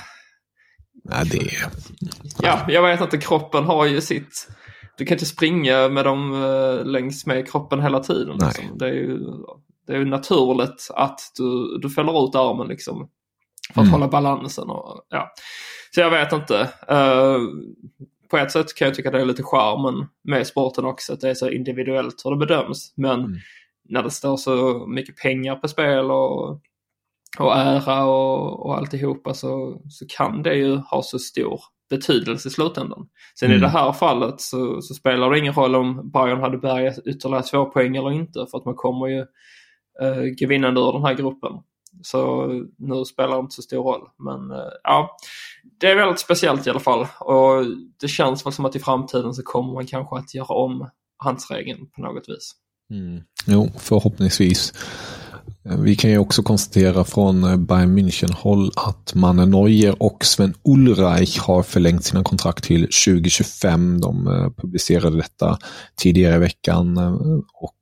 Nej, 1.04 1.24
det... 1.30 1.50
Ja, 2.42 2.60
jag 2.68 2.82
vet 2.82 3.00
inte. 3.00 3.18
Kroppen 3.18 3.64
har 3.64 3.86
ju 3.86 4.00
sitt 4.00 4.48
du 5.00 5.06
kan 5.06 5.14
inte 5.14 5.26
springa 5.26 5.88
med 5.88 6.04
dem 6.04 6.32
uh, 6.32 6.84
längs 6.84 7.26
med 7.26 7.50
kroppen 7.50 7.80
hela 7.82 8.00
tiden. 8.00 8.38
Liksom. 8.38 8.78
Det, 8.78 8.88
är 8.88 8.92
ju, 8.92 9.18
det 9.86 9.92
är 9.92 9.98
ju 9.98 10.04
naturligt 10.04 10.90
att 10.94 11.20
du, 11.36 11.78
du 11.78 11.90
fäller 11.90 12.24
ut 12.24 12.34
armen 12.34 12.68
liksom. 12.68 13.08
För 13.74 13.80
att 13.80 13.86
mm. 13.86 13.92
hålla 13.92 14.08
balansen. 14.08 14.70
Och, 14.70 15.06
ja. 15.08 15.32
Så 15.94 16.00
jag 16.00 16.10
vet 16.10 16.32
inte. 16.32 16.60
Uh, 16.90 17.38
på 18.30 18.38
ett 18.38 18.52
sätt 18.52 18.74
kan 18.74 18.86
jag 18.86 18.94
tycka 18.94 19.10
det 19.10 19.20
är 19.20 19.24
lite 19.24 19.42
charmen 19.42 20.06
med 20.24 20.46
sporten 20.46 20.84
också. 20.84 21.12
Att 21.12 21.20
det 21.20 21.30
är 21.30 21.34
så 21.34 21.50
individuellt 21.50 22.22
hur 22.24 22.30
det 22.30 22.46
bedöms. 22.46 22.92
Men 22.96 23.20
mm. 23.20 23.36
när 23.88 24.02
det 24.02 24.10
står 24.10 24.36
så 24.36 24.86
mycket 24.86 25.16
pengar 25.16 25.56
på 25.56 25.68
spel 25.68 26.10
och, 26.10 26.50
och 27.38 27.56
ära 27.56 28.04
och, 28.04 28.66
och 28.66 28.76
alltihopa 28.76 29.34
så, 29.34 29.80
så 29.88 30.06
kan 30.08 30.42
det 30.42 30.54
ju 30.54 30.76
ha 30.76 31.02
så 31.02 31.18
stor 31.18 31.60
betydelse 31.90 32.48
i 32.48 32.50
slutändan. 32.50 33.08
Sen 33.38 33.50
mm. 33.50 33.58
i 33.58 33.60
det 33.60 33.68
här 33.68 33.92
fallet 33.92 34.40
så, 34.40 34.82
så, 34.82 34.94
spelar 34.94 35.30
det 35.30 35.38
ingen 35.38 35.54
roll 35.54 35.74
om 35.74 36.10
Bayern 36.10 36.40
hade 36.40 36.58
bärgat 36.58 36.98
ytterligare 37.06 37.42
två 37.42 37.66
poäng 37.66 37.96
eller 37.96 38.12
inte 38.12 38.46
för 38.50 38.58
att 38.58 38.64
man 38.64 38.74
kommer 38.74 39.06
ju 39.06 39.18
eh, 40.00 40.22
gå 40.40 40.46
vinnande 40.46 40.80
ur 40.80 40.92
den 40.92 41.04
här 41.04 41.14
gruppen. 41.14 41.52
Så 42.02 42.46
nu 42.78 43.04
spelar 43.04 43.36
det 43.36 43.40
inte 43.40 43.54
så 43.54 43.62
stor 43.62 43.82
roll. 43.82 44.08
Men 44.18 44.50
eh, 44.50 44.72
ja, 44.82 45.16
det 45.80 45.90
är 45.90 45.96
väldigt 45.96 46.20
speciellt 46.20 46.66
i 46.66 46.70
alla 46.70 46.80
fall 46.80 47.06
och 47.20 47.64
det 48.00 48.08
känns 48.08 48.46
väl 48.46 48.52
som 48.52 48.64
att 48.64 48.76
i 48.76 48.80
framtiden 48.80 49.34
så 49.34 49.42
kommer 49.42 49.72
man 49.72 49.86
kanske 49.86 50.16
att 50.16 50.34
göra 50.34 50.54
om 50.54 50.90
handsregeln 51.16 51.86
på 51.90 52.00
något 52.00 52.28
vis. 52.28 52.54
Mm. 52.90 53.20
Jo, 53.46 53.70
förhoppningsvis. 53.78 54.72
Vi 55.62 55.96
kan 55.96 56.10
ju 56.10 56.18
också 56.18 56.42
konstatera 56.42 57.04
från 57.04 57.44
eh, 57.44 57.56
Bayern 57.56 57.98
München-håll 57.98 58.70
att 58.76 59.14
Manne 59.14 59.46
Neuer 59.46 60.02
och 60.02 60.24
Sven 60.24 60.54
Ulreich 60.64 61.38
har 61.38 61.62
förlängt 61.62 62.04
sina 62.04 62.24
kontrakt 62.24 62.64
till 62.64 62.80
2025. 62.80 64.00
De 64.00 64.26
eh, 64.26 64.50
publicerade 64.56 65.16
detta 65.16 65.58
tidigare 65.96 66.36
i 66.36 66.38
veckan 66.38 66.96
eh, 66.96 67.12
och 67.54 67.76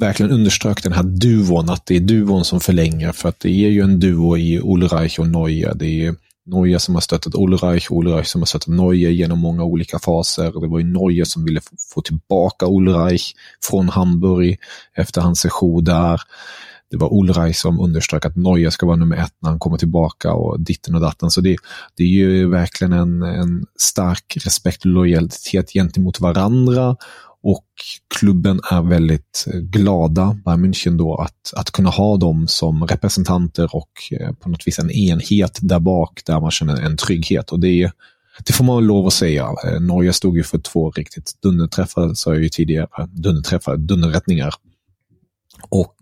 verkligen 0.00 0.32
underströk 0.32 0.82
den 0.82 0.92
här 0.92 1.02
duon, 1.02 1.70
att 1.70 1.86
det 1.86 1.96
är 1.96 2.00
duon 2.00 2.44
som 2.44 2.60
förlänger, 2.60 3.12
för 3.12 3.28
att 3.28 3.40
det 3.40 3.48
är 3.48 3.70
ju 3.70 3.80
en 3.80 4.00
duo 4.00 4.36
i 4.36 4.60
Ulreich 4.64 5.18
och 5.18 5.28
Neuer. 5.28 5.74
Det 5.74 6.06
är 6.06 6.14
Neuer 6.46 6.78
som 6.78 6.94
har 6.94 7.00
stöttat 7.00 7.34
Ulreich, 7.34 7.90
Ulreich 7.90 8.26
som 8.26 8.40
har 8.40 8.46
stöttat 8.46 8.68
Neuer 8.68 9.10
genom 9.10 9.38
många 9.38 9.64
olika 9.64 9.98
faser. 9.98 10.60
Det 10.60 10.66
var 10.66 10.78
ju 10.78 10.84
Neuer 10.84 11.24
som 11.24 11.44
ville 11.44 11.60
få 11.94 12.00
tillbaka 12.00 12.66
Ulreich 12.66 13.34
från 13.62 13.88
Hamburg 13.88 14.58
efter 14.96 15.20
hans 15.20 15.40
session 15.40 15.84
där. 15.84 16.20
Det 16.90 16.96
var 16.96 17.18
Ulreich 17.20 17.56
som 17.56 17.80
underströk 17.80 18.24
att 18.24 18.36
Neuer 18.36 18.70
ska 18.70 18.86
vara 18.86 18.96
nummer 18.96 19.16
ett 19.16 19.34
när 19.38 19.50
han 19.50 19.58
kommer 19.58 19.78
tillbaka 19.78 20.32
och 20.32 20.60
ditten 20.60 20.94
och 20.94 21.00
datten. 21.00 21.30
Så 21.30 21.40
det, 21.40 21.56
det 21.96 22.02
är 22.02 22.08
ju 22.08 22.48
verkligen 22.48 22.92
en, 22.92 23.22
en 23.22 23.66
stark 23.78 24.36
respekt 24.44 24.84
och 24.84 24.90
lojalitet 24.90 25.72
gentemot 25.72 26.20
varandra 26.20 26.96
och 27.44 27.66
klubben 28.18 28.60
är 28.70 28.82
väldigt 28.82 29.44
eh, 29.52 29.60
glada, 29.60 30.36
Bayern 30.44 30.64
München 30.64 30.96
då, 30.96 31.16
att, 31.16 31.52
att 31.56 31.70
kunna 31.70 31.90
ha 31.90 32.16
dem 32.16 32.48
som 32.48 32.86
representanter 32.86 33.76
och 33.76 33.92
eh, 34.10 34.32
på 34.32 34.48
något 34.48 34.66
vis 34.66 34.78
en 34.78 34.90
enhet 34.90 35.58
där 35.62 35.78
bak 35.78 36.22
där 36.26 36.40
man 36.40 36.50
känner 36.50 36.80
en 36.80 36.96
trygghet. 36.96 37.52
Och 37.52 37.60
det, 37.60 37.90
det 38.46 38.52
får 38.52 38.64
man 38.64 38.86
lov 38.86 39.06
att 39.06 39.12
säga. 39.12 39.48
Eh, 39.66 39.80
Norge 39.80 40.12
stod 40.12 40.36
ju 40.36 40.42
för 40.42 40.58
två 40.58 40.90
riktigt 40.90 41.32
dunderträffar, 41.42 42.14
sa 42.14 42.34
jag 42.34 42.42
ju 42.42 42.48
tidigare, 42.48 42.88
dunderträffar, 43.08 43.76
dunderrättningar. 43.76 44.54
Och 45.68 45.96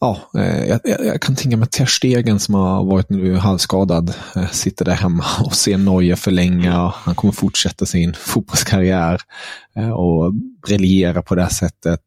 ja, 0.00 0.18
eh, 0.38 0.64
jag, 0.64 0.80
jag, 0.84 1.20
kan 1.20 1.36
tänka 1.36 1.56
mig 1.56 1.68
Ter 1.68 1.86
Stegen 1.86 2.38
som 2.38 2.54
har 2.54 2.84
varit 2.84 3.10
nu 3.10 3.36
halvskadad, 3.36 4.14
eh, 4.36 4.46
sitter 4.46 4.84
där 4.84 4.94
hemma 4.94 5.24
och 5.44 5.54
ser 5.54 5.78
Neuer 5.78 6.16
förlänga. 6.16 6.92
Han 6.96 7.14
kommer 7.14 7.32
fortsätta 7.32 7.86
sin 7.86 8.14
fotbollskarriär 8.18 9.20
eh, 9.76 9.90
och 9.90 10.34
briljera 10.66 11.22
på 11.22 11.34
det 11.34 11.42
här 11.42 11.48
sättet. 11.48 12.00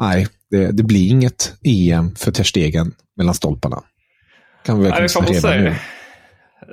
Nej, 0.00 0.26
det, 0.50 0.70
det, 0.72 0.82
blir 0.82 1.10
inget 1.10 1.54
EM 1.62 2.14
för 2.14 2.32
Ter 2.32 2.44
Stegen 2.44 2.92
mellan 3.16 3.34
stolparna. 3.34 3.82
Kan 4.64 4.78
vi 4.78 4.84
verkligen 4.84 5.08
säga 5.08 5.52
redan 5.52 5.64
nu. 5.64 5.76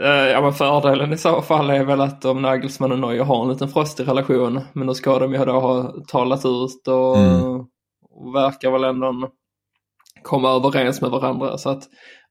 Ja, 0.04 0.42
men 0.42 0.54
fördelen 0.54 1.14
i 1.14 1.18
så 1.18 1.42
fall 1.42 1.70
är 1.70 1.84
väl 1.84 2.02
att 2.02 2.26
om 2.26 2.42
Nagelsmann 2.42 2.92
och 2.92 3.00
Neuer 3.00 3.24
har 3.24 3.44
en 3.44 3.52
liten 3.52 3.70
frostig 3.70 4.08
relation, 4.08 4.62
men 4.74 4.88
då 4.88 4.94
ska 4.94 5.20
de 5.20 5.34
ju 5.34 5.46
då 5.46 5.60
ha 5.60 5.94
talat 6.08 6.46
ut 6.46 6.88
och, 6.88 7.18
mm. 7.18 7.44
och 7.44 8.36
verkar 8.36 8.72
väl 8.72 8.84
ändå 8.84 9.32
komma 10.24 10.50
överens 10.50 11.02
med 11.02 11.10
varandra. 11.12 11.58
Så 11.58 11.70
att, 11.70 11.84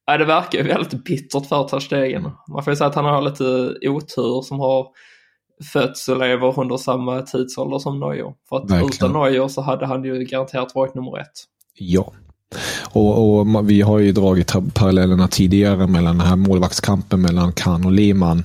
ja, 0.07 0.19
det 0.19 0.25
verkar 0.25 0.59
ju 0.59 0.65
väldigt 0.65 1.05
bittert 1.05 1.47
för 1.47 1.69
Ter 1.69 1.81
Stegen. 1.81 2.23
Man 2.53 2.65
får 2.65 2.73
ju 2.73 2.77
säga 2.77 2.89
att 2.89 2.95
han 2.95 3.05
har 3.05 3.23
lite 3.23 3.75
otur 3.89 4.43
som 4.43 4.61
har 4.61 4.87
fötts 5.73 6.09
och 6.09 6.19
lever 6.19 6.61
under 6.61 6.77
samma 6.77 7.23
tidsålder 7.23 7.79
som 7.79 8.01
Neuer. 8.01 8.33
För 8.49 8.57
att 8.57 8.71
Verkligen. 8.71 8.89
utan 8.89 9.13
Neuer 9.13 9.49
så 9.49 9.63
hade 9.63 9.87
han 9.87 10.05
ju 10.05 10.25
garanterat 10.25 10.75
varit 10.75 10.95
nummer 10.95 11.21
ett. 11.21 11.33
Ja, 11.75 12.13
Och, 12.93 13.39
och, 13.39 13.71
vi 13.71 13.81
har 13.81 13.99
ju 13.99 14.13
dragit 14.13 14.75
parallellerna 14.75 15.29
tidigare 15.29 15.87
mellan 15.87 16.19
den 16.19 16.27
här 16.27 16.37
målvaktskampen 16.37 17.23
mellan 17.23 17.53
Kahn 17.53 17.85
och 17.85 17.93
Lehmann. 17.93 18.43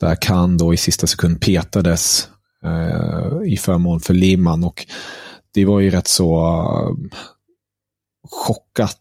Där 0.00 0.16
Kahn 0.20 0.58
då 0.58 0.74
i 0.74 0.76
sista 0.76 1.06
sekund 1.06 1.40
petades 1.40 2.28
eh, 2.64 3.52
i 3.52 3.56
förmån 3.56 4.00
för 4.00 4.14
Lehmann. 4.14 4.64
Och 4.64 4.86
det 5.54 5.64
var 5.64 5.80
ju 5.80 5.90
rätt 5.90 6.08
så 6.08 6.56
chockat 8.30 9.00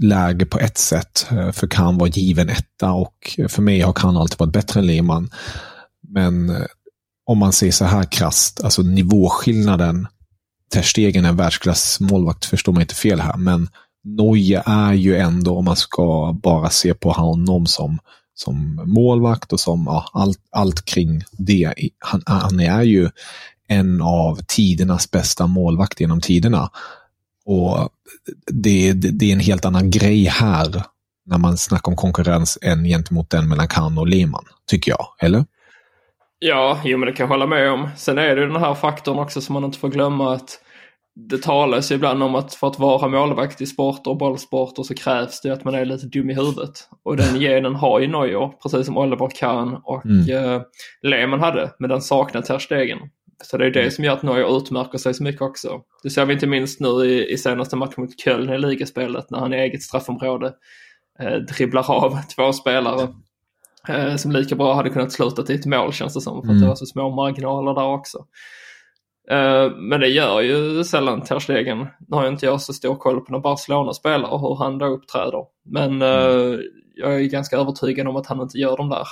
läge 0.00 0.46
på 0.46 0.58
ett 0.58 0.78
sätt. 0.78 1.26
Eh, 1.30 1.52
för 1.52 1.66
Kahn 1.66 1.98
var 1.98 2.06
given 2.06 2.48
etta 2.48 2.92
och 2.92 3.40
för 3.48 3.62
mig 3.62 3.80
har 3.80 3.92
Kahn 3.92 4.16
alltid 4.16 4.38
varit 4.38 4.52
bättre 4.52 4.80
än 4.80 4.86
Lehmann. 4.86 5.30
Men 6.08 6.50
eh, 6.50 6.66
om 7.26 7.38
man 7.38 7.52
ser 7.52 7.70
så 7.70 7.84
här 7.84 8.04
krast, 8.04 8.64
alltså 8.64 8.82
nivåskillnaden 8.82 10.06
Terstegen 10.72 11.24
är 11.24 11.32
världsklass 11.32 12.00
målvakt, 12.00 12.44
förstår 12.44 12.72
man 12.72 12.82
inte 12.82 12.94
fel 12.94 13.20
här, 13.20 13.36
men 13.36 13.68
Noje 14.04 14.62
är 14.66 14.92
ju 14.92 15.16
ändå, 15.16 15.58
om 15.58 15.64
man 15.64 15.76
ska 15.76 16.36
bara 16.42 16.70
se 16.70 16.94
på 16.94 17.12
honom 17.12 17.66
som, 17.66 17.98
som 18.34 18.82
målvakt 18.84 19.52
och 19.52 19.60
som 19.60 19.84
ja, 19.86 20.10
allt, 20.12 20.38
allt 20.50 20.84
kring 20.84 21.22
det. 21.32 21.74
Han, 21.98 22.22
han 22.26 22.60
är 22.60 22.82
ju 22.82 23.10
en 23.68 24.02
av 24.02 24.40
tidernas 24.46 25.10
bästa 25.10 25.46
målvakt 25.46 26.00
genom 26.00 26.20
tiderna. 26.20 26.70
Och 27.46 27.88
det, 28.46 28.92
det, 28.92 29.10
det, 29.10 29.26
är 29.26 29.32
en 29.32 29.40
helt 29.40 29.64
annan 29.64 29.90
grej 29.90 30.24
här 30.24 30.82
när 31.26 31.38
man 31.38 31.56
snackar 31.56 31.92
om 31.92 31.96
konkurrens 31.96 32.58
än 32.62 32.84
gentemot 32.84 33.30
den 33.30 33.48
mellan 33.48 33.68
Kahn 33.68 33.98
och 33.98 34.08
Lehmann, 34.08 34.44
tycker 34.70 34.90
jag. 34.90 35.06
Eller? 35.18 35.44
Ja, 36.38 36.80
jo 36.84 36.98
men 36.98 37.06
det 37.06 37.12
kan 37.12 37.24
jag 37.24 37.28
hålla 37.28 37.46
med 37.46 37.70
om. 37.70 37.88
Sen 37.96 38.18
är 38.18 38.36
det 38.36 38.46
den 38.46 38.56
här 38.56 38.74
faktorn 38.74 39.18
också 39.18 39.40
som 39.40 39.52
man 39.52 39.64
inte 39.64 39.78
får 39.78 39.88
glömma 39.88 40.34
att 40.34 40.60
det 41.16 41.42
talas 41.42 41.90
ibland 41.90 42.22
om 42.22 42.34
att 42.34 42.54
för 42.54 42.66
att 42.66 42.78
vara 42.78 43.08
målvakt 43.08 43.60
i 43.60 43.66
sporter 43.66 44.10
och 44.10 44.16
bollsporter 44.16 44.82
så 44.82 44.94
krävs 44.94 45.40
det 45.40 45.50
att 45.50 45.64
man 45.64 45.74
är 45.74 45.84
lite 45.84 46.06
dum 46.06 46.30
i 46.30 46.34
huvudet. 46.34 46.88
Och 47.02 47.16
den 47.16 47.40
genen 47.40 47.74
har 47.74 48.00
ju 48.00 48.06
Neuer, 48.06 48.52
precis 48.62 48.86
som 48.86 48.98
Oliver 48.98 49.28
Kahn 49.38 49.80
och 49.84 50.06
mm. 50.06 50.30
eh, 50.30 50.62
Lehmann 51.02 51.40
hade, 51.40 51.70
men 51.78 51.90
den 51.90 52.02
saknar 52.02 52.42
Ter 52.42 52.58
Stegen. 52.58 52.98
Så 53.42 53.56
det 53.56 53.66
är 53.66 53.70
det 53.70 53.80
mm. 53.80 53.90
som 53.90 54.04
gör 54.04 54.12
att 54.12 54.22
Neuer 54.22 54.56
utmärker 54.56 54.98
sig 54.98 55.14
så 55.14 55.22
mycket 55.22 55.42
också. 55.42 55.80
Det 56.02 56.10
ser 56.10 56.24
vi 56.24 56.32
inte 56.32 56.46
minst 56.46 56.80
nu 56.80 56.88
i, 56.88 57.32
i 57.32 57.38
senaste 57.38 57.76
matchen 57.76 58.02
mot 58.02 58.20
Köln 58.20 58.52
i 58.52 58.58
ligaspelet 58.58 59.30
när 59.30 59.38
han 59.38 59.54
i 59.54 59.56
eget 59.56 59.82
straffområde 59.82 60.54
eh, 61.20 61.36
dribblar 61.36 61.90
av 61.90 62.18
två 62.36 62.52
spelare 62.52 63.08
eh, 63.88 64.16
som 64.16 64.32
lika 64.32 64.54
bra 64.54 64.74
hade 64.74 64.90
kunnat 64.90 65.12
sluta 65.12 65.52
i 65.52 65.56
ett 65.56 65.66
mål 65.66 65.92
känns 65.92 66.14
det 66.14 66.20
som. 66.20 66.42
För 66.42 66.48
mm. 66.48 66.56
att 66.56 66.62
det 66.62 66.68
var 66.68 66.74
så 66.74 66.86
små 66.86 67.10
marginaler 67.10 67.74
där 67.74 67.86
också. 67.86 68.18
Eh, 69.30 69.70
men 69.76 70.00
det 70.00 70.08
gör 70.08 70.40
ju 70.40 70.84
sällan 70.84 71.22
Ter 71.22 71.38
Stegen. 71.38 71.78
Nu 71.78 72.16
har 72.16 72.28
inte 72.28 72.46
jag 72.46 72.60
så 72.60 72.72
stor 72.72 72.96
koll 72.96 73.20
på 73.20 73.32
när 73.32 73.38
Barcelona 73.38 73.92
spelar 73.92 74.28
och 74.28 74.40
hur 74.40 74.56
han 74.56 74.78
då 74.78 74.86
uppträder. 74.86 75.44
Men 75.64 76.02
mm. 76.02 76.60
jag 76.94 77.14
är 77.14 77.20
ganska 77.20 77.56
övertygad 77.56 78.08
om 78.08 78.16
att 78.16 78.26
han 78.26 78.40
inte 78.40 78.58
gör 78.58 78.76
de 78.76 78.88
där 78.88 79.06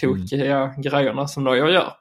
tokiga 0.00 0.58
mm. 0.58 0.82
grejerna 0.82 1.28
som 1.28 1.44
Neuer 1.44 1.68
gör. 1.68 1.92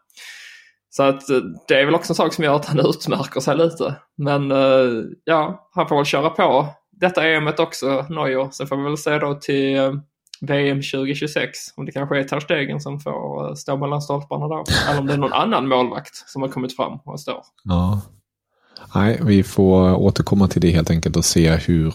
Så 0.94 1.04
att 1.04 1.30
eh, 1.30 1.38
det 1.68 1.74
är 1.74 1.86
väl 1.86 1.96
också 1.96 2.12
en 2.12 2.16
sak 2.16 2.34
som 2.34 2.44
gör 2.44 2.56
att 2.56 2.66
han 2.66 2.80
utmärker 2.80 3.40
sig 3.40 3.58
lite. 3.58 3.96
Men 4.18 4.52
eh, 4.52 5.04
ja, 5.24 5.70
han 5.74 5.88
får 5.88 5.96
väl 5.96 6.06
köra 6.06 6.30
på 6.30 6.68
detta 6.92 7.28
EMet 7.28 7.60
också, 7.60 8.06
Neuer. 8.10 8.50
Sen 8.52 8.68
får 8.68 8.78
vi 8.78 8.84
väl 8.84 8.98
se 8.98 9.20
då 9.20 9.36
till 9.36 9.78
eh, 9.78 9.92
VM 10.42 10.78
2026. 10.78 11.60
Om 11.76 11.86
det 11.86 11.92
kanske 11.92 12.20
är 12.20 12.24
Ter 12.24 12.40
Stegen 12.40 12.82
som 12.82 13.00
får 13.00 13.56
stå 13.56 13.78
mellan 13.78 14.02
stolparna 14.02 14.48
då. 14.48 14.64
Eller 14.90 15.00
om 15.00 15.08
det 15.08 15.14
är 15.14 15.18
någon 15.18 15.34
annan 15.34 15.68
målvakt 15.68 16.16
som 16.16 16.42
har 16.42 16.50
kommit 16.50 16.76
fram 16.76 17.00
och 17.06 17.20
står. 17.20 17.44
Ja. 17.64 18.02
Nej, 18.96 19.20
vi 19.24 19.44
får 19.44 19.96
återkomma 19.96 20.48
till 20.48 20.62
det 20.62 20.72
helt 20.72 20.90
enkelt 20.90 21.16
och 21.16 21.26
se 21.26 21.56
hur, 21.56 21.94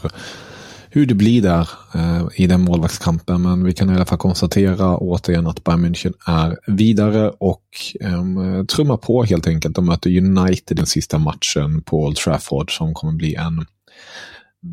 hur 0.96 1.06
det 1.06 1.14
blir 1.14 1.42
där 1.42 1.68
eh, 1.94 2.26
i 2.34 2.46
den 2.46 2.60
målvaktskampen. 2.60 3.42
Men 3.42 3.64
vi 3.64 3.72
kan 3.72 3.90
i 3.90 3.94
alla 3.94 4.04
fall 4.04 4.18
konstatera 4.18 4.96
återigen 4.96 5.46
att 5.46 5.64
Bayern 5.64 5.84
München 5.84 6.12
är 6.26 6.56
vidare 6.66 7.30
och 7.30 7.64
eh, 8.00 8.64
trummar 8.64 8.96
på 8.96 9.24
helt 9.24 9.46
enkelt. 9.46 9.74
De 9.74 9.86
möter 9.86 10.18
United 10.18 10.76
den 10.76 10.86
sista 10.86 11.18
matchen 11.18 11.82
på 11.82 12.04
Old 12.04 12.16
Trafford 12.16 12.76
som 12.76 12.94
kommer 12.94 13.12
bli 13.12 13.34
en 13.34 13.66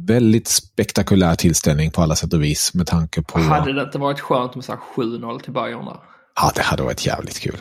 väldigt 0.07 0.47
spektakulär 0.47 1.35
tillställning 1.35 1.91
på 1.91 2.01
alla 2.01 2.15
sätt 2.15 2.33
och 2.33 2.43
vis 2.43 2.73
med 2.73 2.87
tanke 2.87 3.21
på... 3.21 3.39
Hade 3.39 3.73
det 3.73 3.81
inte 3.81 3.97
varit 3.97 4.19
skönt 4.19 4.55
med 4.55 4.65
7-0 4.65 5.39
till 5.39 5.53
Bayern 5.53 5.85
där? 5.85 5.97
Ja, 6.35 6.51
det 6.55 6.61
hade 6.61 6.83
varit 6.83 7.05
jävligt 7.05 7.39
kul. 7.39 7.57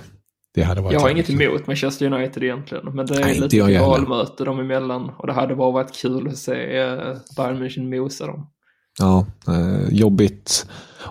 Det 0.55 0.63
hade 0.63 0.81
varit 0.81 0.93
jag 0.93 1.01
har 1.01 1.11
inget 1.11 1.27
kul. 1.27 1.43
emot 1.43 1.67
Manchester 1.67 2.13
United 2.13 2.43
egentligen, 2.43 2.95
men 2.95 3.07
det 3.07 3.15
är 3.15 3.21
Nej, 3.21 3.41
lite 3.41 3.81
valmöte 3.81 4.45
dem 4.45 4.61
emellan 4.61 5.11
och 5.19 5.27
det 5.27 5.33
hade 5.33 5.55
bara 5.55 5.71
varit 5.71 5.93
kul 5.97 6.29
att 6.29 6.39
se 6.39 6.79
eh, 6.79 7.17
Bayern 7.37 7.63
München 7.63 8.01
mosa 8.01 8.27
dem. 8.27 8.47
Ja, 8.99 9.27
eh, 9.49 9.89
jobbigt 9.91 10.67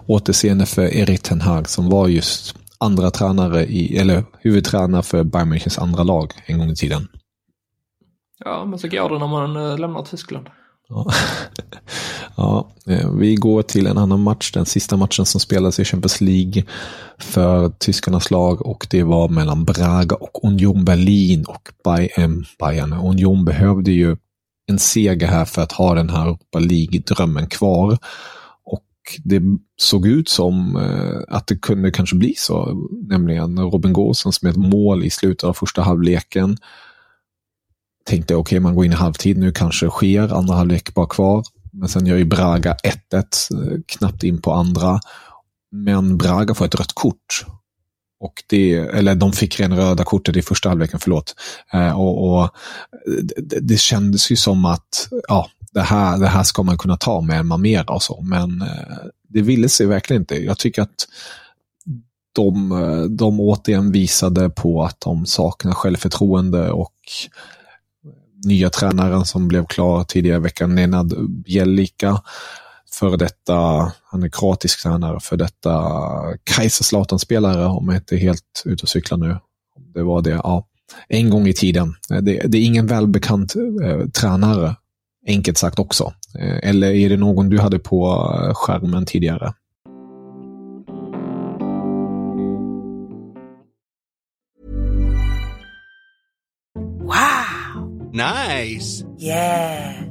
återseende 0.05 0.65
för 0.65 0.81
Erik 0.81 1.21
Ten 1.21 1.41
Hag 1.41 1.69
som 1.69 1.89
var 1.89 2.07
just 2.07 2.55
andra 2.77 3.11
tränare 3.11 3.65
i, 3.65 3.97
eller 3.97 4.23
huvudtränare 4.39 5.03
för 5.03 5.23
Bayern 5.23 5.53
Münchens 5.53 5.79
andra 5.81 6.03
lag 6.03 6.33
en 6.45 6.59
gång 6.59 6.69
i 6.69 6.75
tiden. 6.75 7.07
Ja, 8.45 8.65
men 8.65 8.79
så 8.79 8.87
går 8.87 9.09
det 9.09 9.19
när 9.19 9.27
man 9.27 9.55
eh, 9.55 9.77
lämnar 9.77 10.03
Tyskland. 10.03 10.47
Ja. 10.89 11.11
ja, 12.35 12.71
eh, 12.87 13.11
vi 13.11 13.35
går 13.35 13.61
till 13.61 13.87
en 13.87 13.97
annan 13.97 14.23
match, 14.23 14.51
den 14.51 14.65
sista 14.65 14.97
matchen 14.97 15.25
som 15.25 15.39
spelades 15.39 15.79
i 15.79 15.85
Champions 15.85 16.21
League 16.21 16.63
för 17.17 17.69
tyskarnas 17.69 18.31
lag 18.31 18.65
och 18.65 18.87
det 18.89 19.03
var 19.03 19.29
mellan 19.29 19.63
Braga 19.63 20.15
och 20.15 20.43
Union 20.43 20.85
Berlin 20.85 21.45
och 21.45 21.69
Bayern. 22.59 22.93
Union 22.93 23.45
behövde 23.45 23.91
ju 23.91 24.17
en 24.67 24.79
seger 24.79 25.27
här 25.27 25.45
för 25.45 25.61
att 25.61 25.71
ha 25.71 25.95
den 25.95 26.09
här 26.09 26.25
Europa 26.25 26.59
League-drömmen 26.59 27.47
kvar. 27.47 27.97
Och 28.63 28.85
det 29.23 29.41
såg 29.77 30.07
ut 30.07 30.29
som 30.29 30.75
eh, 30.75 31.35
att 31.35 31.47
det 31.47 31.55
kunde 31.55 31.91
kanske 31.91 32.15
bli 32.15 32.33
så, 32.37 32.87
nämligen 33.07 33.59
Robin 33.59 33.93
Gåsen 33.93 34.31
som 34.31 34.49
ett 34.49 34.57
mål 34.57 35.03
i 35.03 35.09
slutet 35.09 35.43
av 35.43 35.53
första 35.53 35.81
halvleken 35.81 36.57
tänkte 38.05 38.35
okej, 38.35 38.41
okay, 38.41 38.59
man 38.59 38.75
går 38.75 38.85
in 38.85 38.91
i 38.91 38.95
halvtid 38.95 39.37
nu, 39.37 39.51
kanske 39.51 39.89
sker, 39.89 40.33
andra 40.33 40.55
halvlek 40.55 40.93
bara 40.93 41.07
kvar. 41.07 41.43
Men 41.71 41.89
sen 41.89 42.05
gör 42.05 42.17
ju 42.17 42.25
Braga 42.25 42.75
1-1, 42.83 42.93
eh, 43.13 43.79
knappt 43.85 44.23
in 44.23 44.41
på 44.41 44.51
andra. 44.51 44.99
Men 45.71 46.17
Braga 46.17 46.53
får 46.53 46.65
ett 46.65 46.75
rött 46.75 46.93
kort. 46.93 47.45
Och 48.21 48.43
det, 48.47 48.73
eller 48.73 49.15
de 49.15 49.33
fick 49.33 49.59
redan 49.59 49.77
röda 49.77 50.03
kortet 50.03 50.35
i 50.35 50.41
första 50.41 50.69
halvleken, 50.69 50.99
förlåt. 50.99 51.35
Eh, 51.73 51.99
och, 51.99 52.41
och 52.41 52.49
det, 53.37 53.59
det, 53.59 53.79
kändes 53.79 54.31
ju 54.31 54.35
som 54.35 54.65
att 54.65 55.09
ja, 55.27 55.49
det, 55.71 55.81
här, 55.81 56.17
det 56.17 56.27
här 56.27 56.43
ska 56.43 56.63
man 56.63 56.77
kunna 56.77 56.97
ta 56.97 57.21
med 57.21 57.45
Mamera 57.45 57.93
och 57.93 58.03
så, 58.03 58.21
men 58.21 58.61
eh, 58.61 58.97
det 59.29 59.41
ville 59.41 59.69
sig 59.69 59.85
verkligen 59.85 60.21
inte. 60.21 60.35
Jag 60.35 60.57
tycker 60.57 60.81
att 60.81 61.07
de, 62.33 62.71
eh, 62.71 63.01
de 63.01 63.39
återigen 63.39 63.91
visade 63.91 64.49
på 64.49 64.83
att 64.83 64.99
de 64.99 65.25
saknar 65.25 65.73
självförtroende 65.73 66.71
och 66.71 66.95
nya 68.45 68.69
tränaren 68.69 69.25
som 69.25 69.47
blev 69.47 69.65
klar 69.65 70.03
tidigare 70.03 70.37
i 70.37 70.41
veckan, 70.41 70.75
Nenad 70.75 71.29
Bjelica. 71.29 72.21
För 73.01 73.17
detta, 73.17 73.91
han 74.03 74.23
är 74.23 74.29
kroatisk 74.29 74.83
tränare, 74.83 75.19
för 75.19 75.37
detta 75.37 75.71
Kaiserslautern-spelare, 76.43 77.65
om 77.65 77.87
jag 77.87 77.97
inte 77.97 78.15
är 78.15 78.19
helt 78.19 78.63
ute 78.65 78.83
och 78.83 78.89
cyklar 78.89 79.17
nu. 79.17 79.37
Det 79.93 80.03
var 80.03 80.21
det, 80.21 80.29
ja. 80.29 80.67
En 81.07 81.29
gång 81.29 81.47
i 81.47 81.53
tiden. 81.53 81.95
Det, 82.09 82.21
det 82.21 82.57
är 82.57 82.65
ingen 82.65 82.87
välbekant 82.87 83.55
eh, 83.55 84.07
tränare, 84.07 84.75
enkelt 85.27 85.57
sagt 85.57 85.79
också. 85.79 86.13
Eh, 86.39 86.69
eller 86.69 86.91
är 86.91 87.09
det 87.09 87.17
någon 87.17 87.49
du 87.49 87.59
hade 87.59 87.79
på 87.79 88.07
eh, 88.07 88.53
skärmen 88.53 89.05
tidigare? 89.05 89.53
Nice. 98.13 99.05
Yeah. 99.19 100.10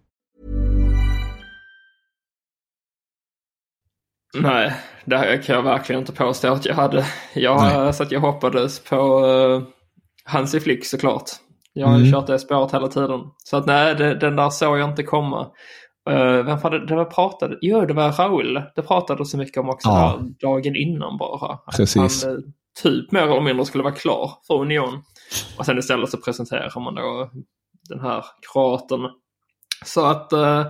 Nej, 4.33 4.73
det 5.05 5.45
kan 5.45 5.55
jag 5.55 5.63
verkligen 5.63 6.01
inte 6.01 6.13
påstå 6.13 6.53
att 6.53 6.65
jag 6.65 6.75
hade. 6.75 7.05
Jag, 7.33 7.95
så 7.95 8.03
att 8.03 8.11
jag 8.11 8.19
hoppades 8.19 8.83
på 8.83 9.25
uh, 9.25 9.63
Hansi 10.25 10.59
Flick 10.59 10.85
såklart. 10.85 11.29
Jag 11.73 11.87
har 11.87 11.95
mm. 11.95 12.11
kört 12.11 12.27
det 12.27 12.39
spåret 12.39 12.73
hela 12.73 12.87
tiden. 12.87 13.21
Så 13.37 13.57
att 13.57 13.65
nej, 13.65 13.95
det, 13.95 14.15
den 14.15 14.35
där 14.35 14.49
såg 14.49 14.79
jag 14.79 14.89
inte 14.89 15.03
komma. 15.03 15.41
Uh, 16.09 16.43
vem 16.43 16.59
var 16.59 16.69
det, 16.69 16.85
det 16.85 16.95
var 16.95 17.05
pratade? 17.05 17.57
Jo, 17.61 17.85
det 17.85 17.93
var 17.93 18.11
Raul. 18.11 18.61
Det 18.75 18.81
pratade 18.81 19.25
så 19.25 19.37
mycket 19.37 19.57
om 19.57 19.69
också 19.69 19.89
ja. 19.89 20.19
dagen 20.41 20.75
innan 20.75 21.17
bara. 21.17 21.57
Precis. 21.77 22.23
Han 22.23 22.33
uh, 22.33 22.39
typ 22.83 23.11
mer 23.11 23.21
eller 23.21 23.41
mindre 23.41 23.65
skulle 23.65 23.83
vara 23.83 23.93
klar 23.93 24.31
för 24.47 24.61
Union. 24.61 25.03
Och 25.57 25.65
sen 25.65 25.77
istället 25.77 26.09
så 26.09 26.17
presenterar 26.17 26.79
man 26.79 26.95
då 26.95 27.29
den 27.89 27.99
här 27.99 28.25
kroaten. 28.53 28.99
Så 29.85 30.05
att 30.05 30.33
uh, 30.33 30.65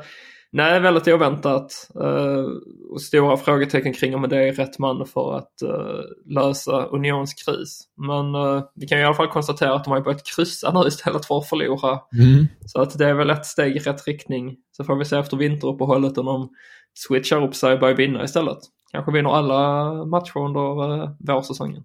Nej, 0.54 0.80
väldigt 0.80 1.08
oväntat. 1.08 1.92
Uh, 1.96 2.46
och 2.92 3.02
stora 3.02 3.38
frågetecken 3.38 3.94
kring 3.94 4.16
om 4.16 4.30
det 4.30 4.48
är 4.48 4.54
rätt 4.54 4.80
man 4.80 5.06
för 5.06 5.38
att 5.38 5.54
uh, 5.64 6.02
lösa 6.26 6.86
Unions 6.86 7.34
kris. 7.34 7.84
Men 7.98 8.36
uh, 8.36 8.64
vi 8.76 8.88
kan 8.88 9.00
i 9.00 9.04
alla 9.04 9.16
fall 9.16 9.28
konstatera 9.28 9.76
att 9.76 9.84
de 9.84 9.94
har 9.94 10.02
börjat 10.02 10.26
kryssa 10.36 10.72
nu 10.72 10.88
istället 10.88 11.26
för 11.26 11.38
att 11.38 11.50
förlora. 11.50 12.00
Mm. 12.14 12.48
Så 12.66 12.82
att 12.82 12.98
det 12.98 13.06
är 13.06 13.14
väl 13.14 13.30
ett 13.30 13.46
steg 13.46 13.76
i 13.76 13.80
rätt 13.80 14.08
riktning. 14.08 14.58
Så 14.78 14.84
får 14.84 14.96
vi 14.96 15.06
se 15.06 15.18
efter 15.18 15.38
vinteruppehållet 15.38 16.18
om 16.18 16.26
de 16.26 16.50
switchar 16.94 17.48
upp 17.48 17.56
sig 17.56 17.74
och 17.74 17.80
börjar 17.80 17.96
vinna 17.96 18.24
istället. 18.24 18.60
Kanske 18.92 19.12
vinner 19.12 19.30
alla 19.30 19.94
matcher 20.06 20.38
under 20.38 21.34
vårsäsongen. 21.34 21.84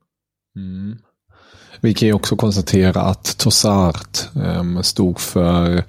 Mm. 0.57 0.99
Vi 1.81 1.95
kan 1.95 2.09
ju 2.09 2.15
också 2.15 2.37
konstatera 2.37 3.01
att 3.01 3.39
Tossart 3.39 4.19
um, 4.35 4.83
stod 4.83 5.21
för 5.21 5.85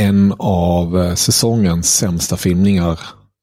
en 0.00 0.34
av 0.38 0.98
eh, 0.98 1.14
säsongens 1.14 1.96
sämsta 1.96 2.36
filmningar. 2.36 3.00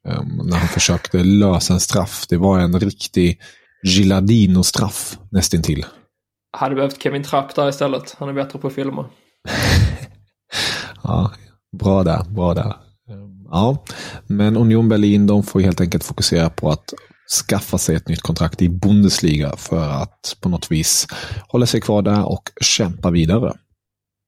Um, 0.08 0.42
när 0.44 0.58
han 0.58 0.68
försökte 0.68 1.24
lösa 1.24 1.74
en 1.74 1.80
straff. 1.80 2.26
Det 2.30 2.38
var 2.38 2.60
en 2.60 2.80
riktig 2.80 3.40
Gilardino-straff 3.84 5.18
nästintill. 5.32 5.86
Hade 6.58 6.76
behövt 6.76 7.04
Kevin 7.04 7.24
Trapp 7.24 7.56
där 7.56 7.70
istället. 7.70 8.16
Han 8.20 8.30
är 8.30 8.34
bättre 8.34 8.60
på 8.60 8.70
filma. 8.70 9.06
ja, 11.04 11.32
bra 11.80 12.04
där, 12.04 12.24
bra 12.24 12.54
där. 12.54 12.76
Um, 13.12 13.48
ja, 13.52 13.84
men 14.28 14.58
Union 14.58 14.90
Berlin 14.90 15.28
de 15.28 15.44
får 15.44 15.60
helt 15.60 15.82
enkelt 15.82 16.04
fokusera 16.04 16.50
på 16.50 16.70
att 16.70 16.94
skaffa 17.48 17.78
sig 17.78 17.96
ett 17.96 18.08
nytt 18.08 18.22
kontrakt 18.22 18.62
i 18.62 18.70
Bundesliga 18.70 19.56
för 19.58 19.90
att 19.90 20.38
på 20.42 20.50
något 20.50 20.72
vis 20.72 21.08
hålla 21.48 21.66
sig 21.66 21.82
kvar 21.82 22.02
där 22.02 22.26
och 22.26 22.44
kämpa 22.62 23.12
vidare. 23.12 23.54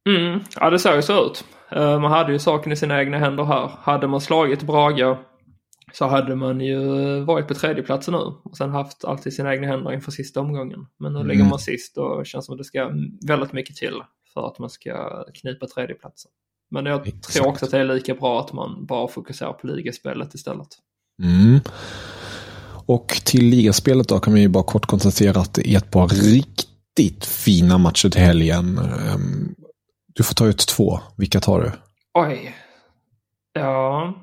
Mm, 0.10 0.40
ja, 0.60 0.70
det 0.70 0.80
ser 0.80 0.96
ju 0.96 1.02
så 1.02 1.26
ut. 1.26 1.44
Eh, 1.76 2.00
man 2.00 2.12
hade 2.12 2.32
ju 2.32 2.40
saken 2.40 2.72
i 2.72 2.76
sina 2.76 3.00
egna 3.00 3.18
händer 3.18 3.44
här. 3.44 3.72
Hade 3.82 4.08
man 4.08 4.22
slagit 4.22 4.64
Braga 4.64 5.18
så 5.94 6.08
hade 6.08 6.36
man 6.36 6.62
ju 6.62 6.80
varit 7.20 7.48
på 7.48 7.54
tredjeplatsen 7.54 8.14
nu 8.14 8.34
och 8.44 8.58
sen 8.58 8.70
haft 8.70 9.06
allt 9.06 9.28
i 9.28 9.32
sina 9.32 9.54
egna 9.54 9.68
händer 9.68 9.94
inför 9.94 10.12
sista 10.12 10.40
omgången. 10.40 10.86
Men 11.00 11.14
nu 11.14 11.20
mm. 11.20 11.32
ligger 11.32 11.44
man 11.44 11.60
sist 11.60 11.98
och 11.98 12.26
känns 12.26 12.46
som 12.46 12.54
att 12.54 12.58
det 12.58 12.64
ska 12.64 12.92
väldigt 13.28 13.54
mycket 13.54 13.76
till 13.76 14.02
för 14.34 14.48
att 14.48 14.60
man 14.60 14.70
ska 14.70 15.24
knipa 15.34 15.68
tredjeplatsen. 15.68 16.32
Men 16.72 16.86
jag 16.86 17.08
Exakt. 17.08 17.34
tror 17.34 17.48
också 17.48 17.66
att 17.66 17.72
det 17.72 17.78
är 17.78 17.86
lika 17.86 18.16
bra 18.16 18.40
att 18.40 18.54
man 18.54 18.86
bara 18.86 19.08
fokuserar 19.08 19.54
på 19.54 19.68
ligaspelet 19.68 20.34
istället. 20.34 20.68
Mm. 21.24 21.60
Och 22.86 23.08
till 23.26 23.46
ligaspelet 23.46 24.08
då 24.08 24.20
kan 24.20 24.34
vi 24.34 24.42
ju 24.42 24.48
bara 24.48 24.64
kort 24.64 24.86
konstatera 24.86 25.40
att 25.40 25.54
det 25.54 25.70
är 25.70 25.78
ett 25.78 25.92
par 25.92 26.08
riktigt 26.08 27.26
fina 27.26 27.78
matcher 27.78 28.10
till 28.10 28.22
helgen. 28.22 28.80
Du 30.14 30.24
får 30.24 30.34
ta 30.34 30.46
ut 30.46 30.68
två. 30.68 31.00
Vilka 31.18 31.40
tar 31.40 31.62
du? 31.62 31.72
Oj. 32.14 32.56
Ja. 33.54 34.14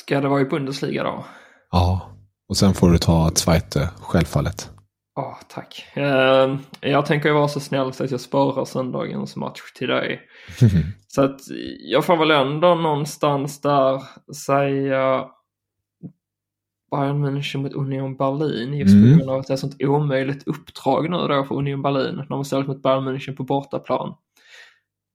Ska 0.00 0.20
det 0.20 0.28
vara 0.28 0.40
i 0.40 0.44
Bundesliga 0.44 1.02
då? 1.02 1.24
Ja. 1.70 2.08
Och 2.48 2.56
sen 2.56 2.74
får 2.74 2.90
du 2.90 2.98
ta 2.98 3.30
Zweite, 3.34 3.90
självfallet. 4.00 4.70
Ja, 5.14 5.22
oh, 5.22 5.38
tack. 5.48 5.84
Uh, 5.96 6.58
jag 6.80 7.06
tänker 7.06 7.32
vara 7.32 7.48
så 7.48 7.60
snäll 7.60 7.92
så 7.92 8.04
att 8.04 8.10
jag 8.10 8.20
sparar 8.20 8.64
söndagens 8.64 9.36
match 9.36 9.60
till 9.74 9.88
dig. 9.88 10.20
så 11.06 11.22
att 11.22 11.40
jag 11.78 12.04
får 12.04 12.16
väl 12.16 12.30
ändå 12.30 12.74
någonstans 12.74 13.60
där 13.60 14.02
säga 14.34 15.26
Bayern 16.92 17.24
München 17.24 17.62
mot 17.62 17.72
Union 17.72 18.16
Berlin 18.16 18.74
just 18.74 18.94
mm. 18.94 19.10
på 19.10 19.16
grund 19.16 19.30
av 19.30 19.40
att 19.40 19.46
det 19.46 19.52
är 19.52 19.54
ett 19.54 19.60
sånt 19.60 19.82
omöjligt 19.82 20.48
uppdrag 20.48 21.10
nu 21.10 21.16
då 21.16 21.44
för 21.44 21.54
Union 21.54 21.82
Berlin 21.82 22.22
de 22.28 22.44
ställs 22.44 22.66
mot 22.66 22.82
Bayern 22.82 23.08
München 23.08 23.36
på 23.36 23.44
bortaplan. 23.44 24.14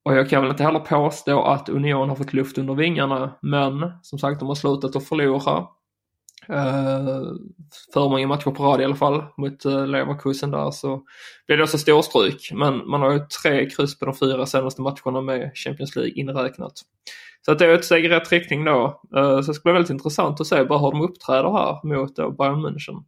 Och 0.05 0.15
jag 0.15 0.29
kan 0.29 0.41
väl 0.41 0.51
inte 0.51 0.63
heller 0.63 0.79
påstå 0.79 1.43
att 1.43 1.69
Union 1.69 2.09
har 2.09 2.15
fått 2.15 2.33
luft 2.33 2.57
under 2.57 2.73
vingarna 2.73 3.37
men 3.41 3.91
som 4.01 4.19
sagt 4.19 4.39
de 4.39 4.47
har 4.47 4.55
slutat 4.55 4.95
att 4.95 5.07
förlora. 5.07 5.67
Uh, 6.49 7.33
för 7.93 8.09
många 8.09 8.27
matcher 8.27 8.51
på 8.51 8.63
rad 8.63 8.81
i 8.81 8.83
alla 8.83 8.95
fall 8.95 9.23
mot 9.37 9.65
uh, 9.65 9.87
Leverkusen 9.87 10.51
där 10.51 10.71
så 10.71 11.03
blir 11.47 11.57
det 11.57 11.63
också 11.63 11.77
storstryk. 11.77 12.51
Men 12.53 12.89
man 12.89 13.01
har 13.01 13.11
ju 13.11 13.19
tre 13.19 13.69
kryss 13.69 13.99
på 13.99 14.05
de 14.05 14.15
fyra 14.15 14.45
senaste 14.45 14.81
matcherna 14.81 15.21
med 15.21 15.51
Champions 15.55 15.95
League 15.95 16.13
inräknat. 16.13 16.73
Så 17.47 17.51
att 17.51 17.59
det 17.59 17.65
är 17.65 17.73
ett 17.73 17.85
steg 17.85 18.05
i 18.05 18.09
rätt 18.09 18.31
riktning 18.31 18.65
då. 18.65 19.01
Uh, 19.17 19.41
så 19.41 19.47
det 19.47 19.53
ska 19.53 19.61
bli 19.63 19.73
väldigt 19.73 19.89
intressant 19.89 20.41
att 20.41 20.47
se 20.47 20.63
bara 20.63 20.79
hur 20.79 20.91
de 20.91 21.01
uppträder 21.01 21.51
här 21.51 21.87
mot 21.87 22.15
då 22.15 22.31
Bayern 22.31 22.65
München. 22.65 23.03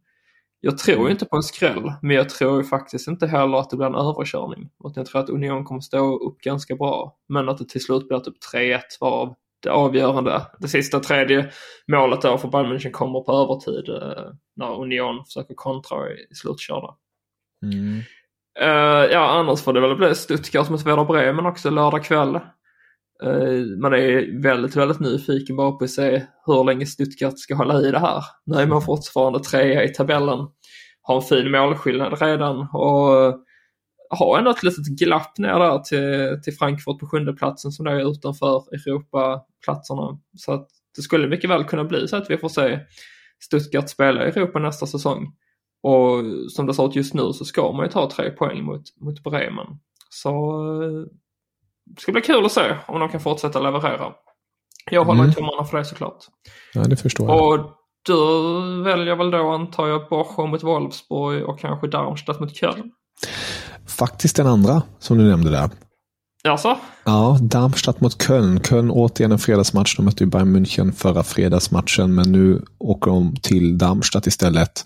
Jag 0.60 0.78
tror 0.78 0.96
ju 0.96 1.00
mm. 1.00 1.12
inte 1.12 1.24
på 1.24 1.36
en 1.36 1.42
skräll, 1.42 1.92
men 2.02 2.16
jag 2.16 2.28
tror 2.28 2.58
ju 2.58 2.64
faktiskt 2.64 3.08
inte 3.08 3.26
heller 3.26 3.58
att 3.58 3.70
det 3.70 3.76
blir 3.76 3.86
en 3.86 3.94
överkörning. 3.94 4.70
jag 4.94 5.06
tror 5.06 5.20
att 5.20 5.30
Union 5.30 5.64
kommer 5.64 5.80
stå 5.80 6.18
upp 6.18 6.40
ganska 6.40 6.76
bra, 6.76 7.16
men 7.28 7.48
att 7.48 7.58
det 7.58 7.68
till 7.68 7.80
slut 7.80 8.08
blir 8.08 8.18
typ 8.18 8.34
3-1 8.54 8.80
varav 9.00 9.34
det 9.62 9.70
avgörande, 9.70 10.46
det 10.58 10.68
sista 10.68 11.00
tredje 11.00 11.50
målet 11.88 12.22
då 12.22 12.38
för 12.38 12.48
Bayern 12.48 12.72
München 12.72 12.90
kommer 12.90 13.20
på 13.20 13.32
övertid 13.32 13.88
uh, 13.88 14.32
när 14.56 14.80
Union 14.80 15.24
försöker 15.24 15.54
kontra 15.54 16.10
i, 16.10 16.12
i 16.30 16.34
slutkörda. 16.34 16.94
Mm. 17.62 17.98
Uh, 18.60 19.12
ja, 19.12 19.28
annars 19.30 19.62
får 19.62 19.72
det 19.72 19.80
väl 19.80 19.96
bli 19.96 20.14
Stuttgart 20.14 20.70
mot 20.70 20.86
Werder 20.86 21.04
Bremen 21.04 21.46
också 21.46 21.70
lördag 21.70 22.04
kväll. 22.04 22.40
Eh, 23.22 23.78
man 23.82 23.92
är 23.92 24.42
väldigt, 24.42 24.76
väldigt 24.76 25.00
nyfiken 25.00 25.56
bara 25.56 25.72
på 25.72 25.84
att 25.84 25.90
se 25.90 26.22
hur 26.46 26.64
länge 26.64 26.86
Stuttgart 26.86 27.38
ska 27.38 27.54
hålla 27.54 27.80
i 27.80 27.90
det 27.90 27.98
här. 27.98 28.24
Nu 28.46 28.56
är 28.56 28.66
man 28.66 28.82
fortfarande 28.82 29.40
trea 29.40 29.84
i 29.84 29.88
tabellen, 29.88 30.48
har 31.02 31.16
en 31.16 31.22
fin 31.22 31.50
målskillnad 31.50 32.22
redan 32.22 32.68
och 32.72 33.24
eh, 33.24 33.34
har 34.10 34.38
ändå 34.38 34.50
ett 34.50 34.62
litet 34.62 34.86
glapp 34.86 35.38
ner 35.38 35.58
där 35.58 35.78
till, 35.78 36.42
till 36.42 36.52
Frankfurt 36.52 36.98
på 36.98 37.06
sjunde 37.06 37.32
platsen 37.32 37.72
som 37.72 37.84
då 37.84 37.90
är 37.90 38.10
utanför 38.10 38.62
Europaplatserna. 38.74 40.18
Så 40.36 40.52
att 40.52 40.68
det 40.96 41.02
skulle 41.02 41.28
mycket 41.28 41.50
väl 41.50 41.64
kunna 41.64 41.84
bli 41.84 42.08
så 42.08 42.16
att 42.16 42.30
vi 42.30 42.36
får 42.36 42.48
se 42.48 42.78
Stuttgart 43.44 43.88
spela 43.88 44.26
i 44.26 44.28
Europa 44.28 44.58
nästa 44.58 44.86
säsong. 44.86 45.36
Och 45.82 46.24
som 46.50 46.66
det 46.66 46.74
ser 46.74 46.88
ut 46.88 46.96
just 46.96 47.14
nu 47.14 47.32
så 47.32 47.44
ska 47.44 47.72
man 47.72 47.84
ju 47.84 47.90
ta 47.90 48.10
tre 48.10 48.30
poäng 48.30 48.64
mot, 48.64 48.82
mot 49.00 49.22
Bremen. 49.22 49.66
Så 50.10 50.30
eh, 50.82 51.06
det 51.94 52.00
ska 52.00 52.12
bli 52.12 52.20
kul 52.20 52.44
att 52.44 52.52
se 52.52 52.76
om 52.86 53.00
de 53.00 53.08
kan 53.08 53.20
fortsätta 53.20 53.60
leverera. 53.60 54.12
Jag 54.90 55.04
håller 55.04 55.22
mm. 55.22 55.34
tummarna 55.34 55.64
för 55.64 55.78
det 55.78 55.84
såklart. 55.84 56.18
Ja, 56.74 56.82
det 56.82 56.96
förstår 56.96 57.28
jag. 57.28 57.48
Och 57.48 57.70
du 58.06 58.82
väljer 58.82 59.16
väl 59.16 59.30
då 59.30 59.50
antar 59.50 59.88
jag 59.88 60.08
Bochum 60.08 60.50
mot 60.50 60.62
Wolfsburg 60.62 61.44
och 61.44 61.60
kanske 61.60 61.88
Darmstadt 61.88 62.40
mot 62.40 62.56
Köln? 62.56 62.90
Faktiskt 63.88 64.36
den 64.36 64.46
andra 64.46 64.82
som 64.98 65.18
du 65.18 65.24
nämnde 65.24 65.50
där. 65.50 65.70
Alltså? 66.48 66.78
Ja, 67.04 67.38
Darmstadt 67.40 68.00
mot 68.00 68.22
Köln. 68.22 68.60
Köln 68.60 68.90
återigen 68.90 69.32
en 69.32 69.38
fredagsmatch. 69.38 69.96
De 69.96 70.04
mötte 70.04 70.24
ju 70.24 70.30
Bayern 70.30 70.56
München 70.56 70.92
förra 70.92 71.22
fredagsmatchen, 71.22 72.14
men 72.14 72.32
nu 72.32 72.64
åker 72.78 73.10
de 73.10 73.36
till 73.36 73.78
Darmstadt 73.78 74.26
istället. 74.26 74.84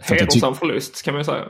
Hedersam 0.00 0.54
förlust 0.54 1.02
kan 1.02 1.14
man 1.14 1.20
ju 1.20 1.24
säga. 1.24 1.44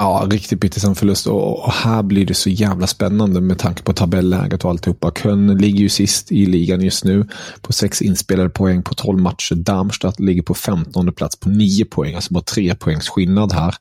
Ja, 0.00 0.26
riktigt 0.30 0.60
bittersam 0.60 0.94
förlust. 0.94 1.26
Och, 1.26 1.72
här 1.72 2.02
blir 2.02 2.26
det 2.26 2.34
så 2.34 2.50
jävla 2.50 2.86
spännande 2.86 3.40
med 3.40 3.58
tanke 3.58 3.82
på 3.82 3.92
tabelläget 3.92 4.64
och 4.64 4.70
alltihopa. 4.70 5.10
Köln 5.10 5.58
ligger 5.58 5.78
ju 5.78 5.88
sist 5.88 6.32
i 6.32 6.46
ligan 6.46 6.80
just 6.80 7.04
nu 7.04 7.26
på 7.60 7.72
sex 7.72 8.02
inspelade 8.02 8.48
poäng 8.48 8.82
på 8.82 8.94
tolv 8.94 9.18
matcher. 9.18 9.54
Darmstadt 9.54 10.20
ligger 10.20 10.42
på 10.42 10.54
femtonde 10.54 11.12
plats 11.12 11.40
på 11.40 11.48
nio 11.48 11.84
poäng, 11.84 12.14
alltså 12.14 12.34
bara 12.34 12.44
tre 12.44 12.74
poängs 12.74 13.08
skillnad 13.08 13.52
här. 13.52 13.74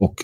Och 0.00 0.14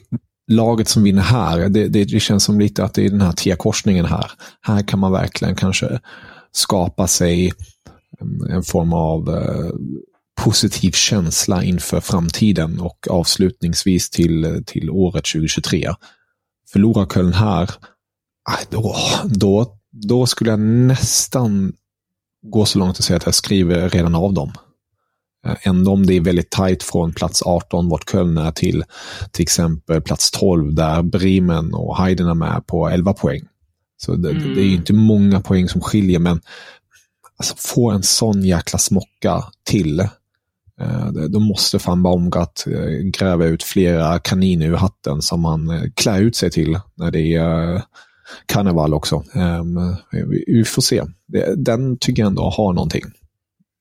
laget 0.50 0.88
som 0.88 1.02
vinner 1.02 1.22
här, 1.22 1.68
det, 1.68 1.88
det, 1.88 2.04
det 2.04 2.20
känns 2.20 2.44
som 2.44 2.60
lite 2.60 2.84
att 2.84 2.94
det 2.94 3.06
är 3.06 3.10
den 3.10 3.20
här 3.20 3.32
T-korsningen 3.32 4.04
här. 4.04 4.30
Här 4.60 4.82
kan 4.82 4.98
man 4.98 5.12
verkligen 5.12 5.54
kanske 5.54 6.00
skapa 6.52 7.06
sig 7.06 7.52
en 8.50 8.62
form 8.62 8.92
av 8.92 9.28
eh, 9.28 9.70
positiv 10.38 10.92
känsla 10.92 11.64
inför 11.64 12.00
framtiden 12.00 12.80
och 12.80 13.06
avslutningsvis 13.10 14.10
till, 14.10 14.62
till 14.66 14.90
året 14.90 15.24
2023. 15.24 15.94
Förlorar 16.72 17.06
Köln 17.06 17.32
här, 17.32 17.70
då, 18.70 18.96
då, 19.24 19.78
då 19.92 20.26
skulle 20.26 20.50
jag 20.50 20.60
nästan 20.60 21.72
gå 22.46 22.64
så 22.64 22.78
långt 22.78 22.98
att 22.98 23.04
säga 23.04 23.16
att 23.16 23.26
jag 23.26 23.34
skriver 23.34 23.88
redan 23.88 24.14
av 24.14 24.32
dem. 24.34 24.52
Eh, 25.46 25.56
ändå 25.62 25.92
om 25.92 26.06
det 26.06 26.14
är 26.14 26.20
väldigt 26.20 26.50
tajt 26.50 26.82
från 26.82 27.12
plats 27.12 27.42
18 27.42 27.88
vart 27.88 28.10
Köln 28.10 28.38
är 28.38 28.50
till 28.52 28.84
till 29.32 29.42
exempel 29.42 30.02
plats 30.02 30.30
12 30.30 30.74
där 30.74 31.02
Bremen 31.02 31.74
och 31.74 31.98
Heiden 31.98 32.28
är 32.28 32.34
med 32.34 32.66
på 32.66 32.88
11 32.88 33.12
poäng. 33.12 33.42
Så 33.96 34.16
det, 34.16 34.30
mm. 34.30 34.54
det 34.54 34.60
är 34.60 34.74
inte 34.74 34.92
många 34.92 35.40
poäng 35.40 35.68
som 35.68 35.80
skiljer 35.80 36.18
men 36.18 36.40
alltså, 37.36 37.54
få 37.58 37.90
en 37.90 38.02
sån 38.02 38.42
jäkla 38.42 38.78
smocka 38.78 39.44
till. 39.64 40.08
Eh, 40.80 41.06
då 41.28 41.40
måste 41.40 41.78
fan 41.78 42.02
Baumgart 42.02 42.66
eh, 42.66 43.10
gräva 43.18 43.44
ut 43.44 43.62
flera 43.62 44.18
kaniner 44.18 44.66
ur 44.66 44.76
hatten 44.76 45.22
som 45.22 45.40
man 45.40 45.70
eh, 45.70 45.82
klär 45.94 46.20
ut 46.20 46.36
sig 46.36 46.50
till 46.50 46.78
när 46.94 47.10
det 47.10 47.34
är 47.34 47.82
karneval 48.46 48.94
också. 48.94 49.22
Ehm, 49.34 49.78
vi 50.46 50.64
får 50.64 50.82
se. 50.82 51.02
Den 51.56 51.98
tycker 51.98 52.22
jag 52.22 52.26
ändå 52.26 52.42
har 52.42 52.72
någonting. 52.72 53.02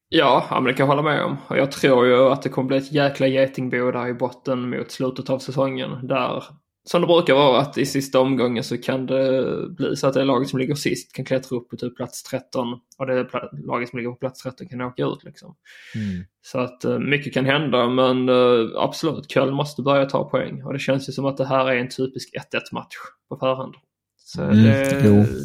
Ja, 0.09 0.47
men 0.51 0.63
det 0.63 0.73
kan 0.73 0.83
jag 0.87 0.95
hålla 0.95 1.09
med 1.09 1.23
om. 1.23 1.37
Och 1.47 1.57
jag 1.57 1.71
tror 1.71 2.07
ju 2.07 2.31
att 2.31 2.41
det 2.41 2.49
kommer 2.49 2.67
bli 2.67 2.77
ett 2.77 2.91
jäkla 2.91 3.27
getingbo 3.27 3.91
där 3.91 4.07
i 4.07 4.13
botten 4.13 4.69
mot 4.69 4.91
slutet 4.91 5.29
av 5.29 5.39
säsongen. 5.39 6.07
Där, 6.07 6.43
som 6.89 7.01
det 7.01 7.07
brukar 7.07 7.33
vara, 7.33 7.61
att 7.61 7.77
i 7.77 7.85
sista 7.85 8.19
omgången 8.19 8.63
så 8.63 8.77
kan 8.77 9.05
det 9.05 9.53
bli 9.69 9.95
så 9.95 10.07
att 10.07 10.13
det 10.13 10.23
laget 10.23 10.49
som 10.49 10.59
ligger 10.59 10.75
sist 10.75 11.13
kan 11.13 11.25
klättra 11.25 11.57
upp 11.57 11.69
på 11.69 11.77
typ 11.77 11.95
plats 11.95 12.23
13 12.23 12.79
och 12.97 13.07
det 13.07 13.27
laget 13.65 13.89
som 13.89 13.97
ligger 13.97 14.11
på 14.11 14.15
plats 14.15 14.43
13 14.43 14.67
kan 14.67 14.81
åka 14.81 15.05
ut 15.05 15.23
liksom. 15.23 15.55
Mm. 15.95 16.25
Så 16.41 16.59
att 16.59 16.85
eh, 16.85 16.99
mycket 16.99 17.33
kan 17.33 17.45
hända, 17.45 17.89
men 17.89 18.29
uh, 18.29 18.69
absolut, 18.75 19.31
Köln 19.31 19.53
måste 19.53 19.81
börja 19.81 20.05
ta 20.05 20.29
poäng. 20.29 20.63
Och 20.63 20.73
det 20.73 20.79
känns 20.79 21.09
ju 21.09 21.13
som 21.13 21.25
att 21.25 21.37
det 21.37 21.45
här 21.45 21.65
är 21.65 21.75
en 21.75 21.89
typisk 21.89 22.29
1-1 22.53 22.59
match 22.71 22.95
på 23.29 23.37
förhand. 23.37 23.73
Så 24.17 24.41
mm, 24.41 24.63
det, 24.63 25.37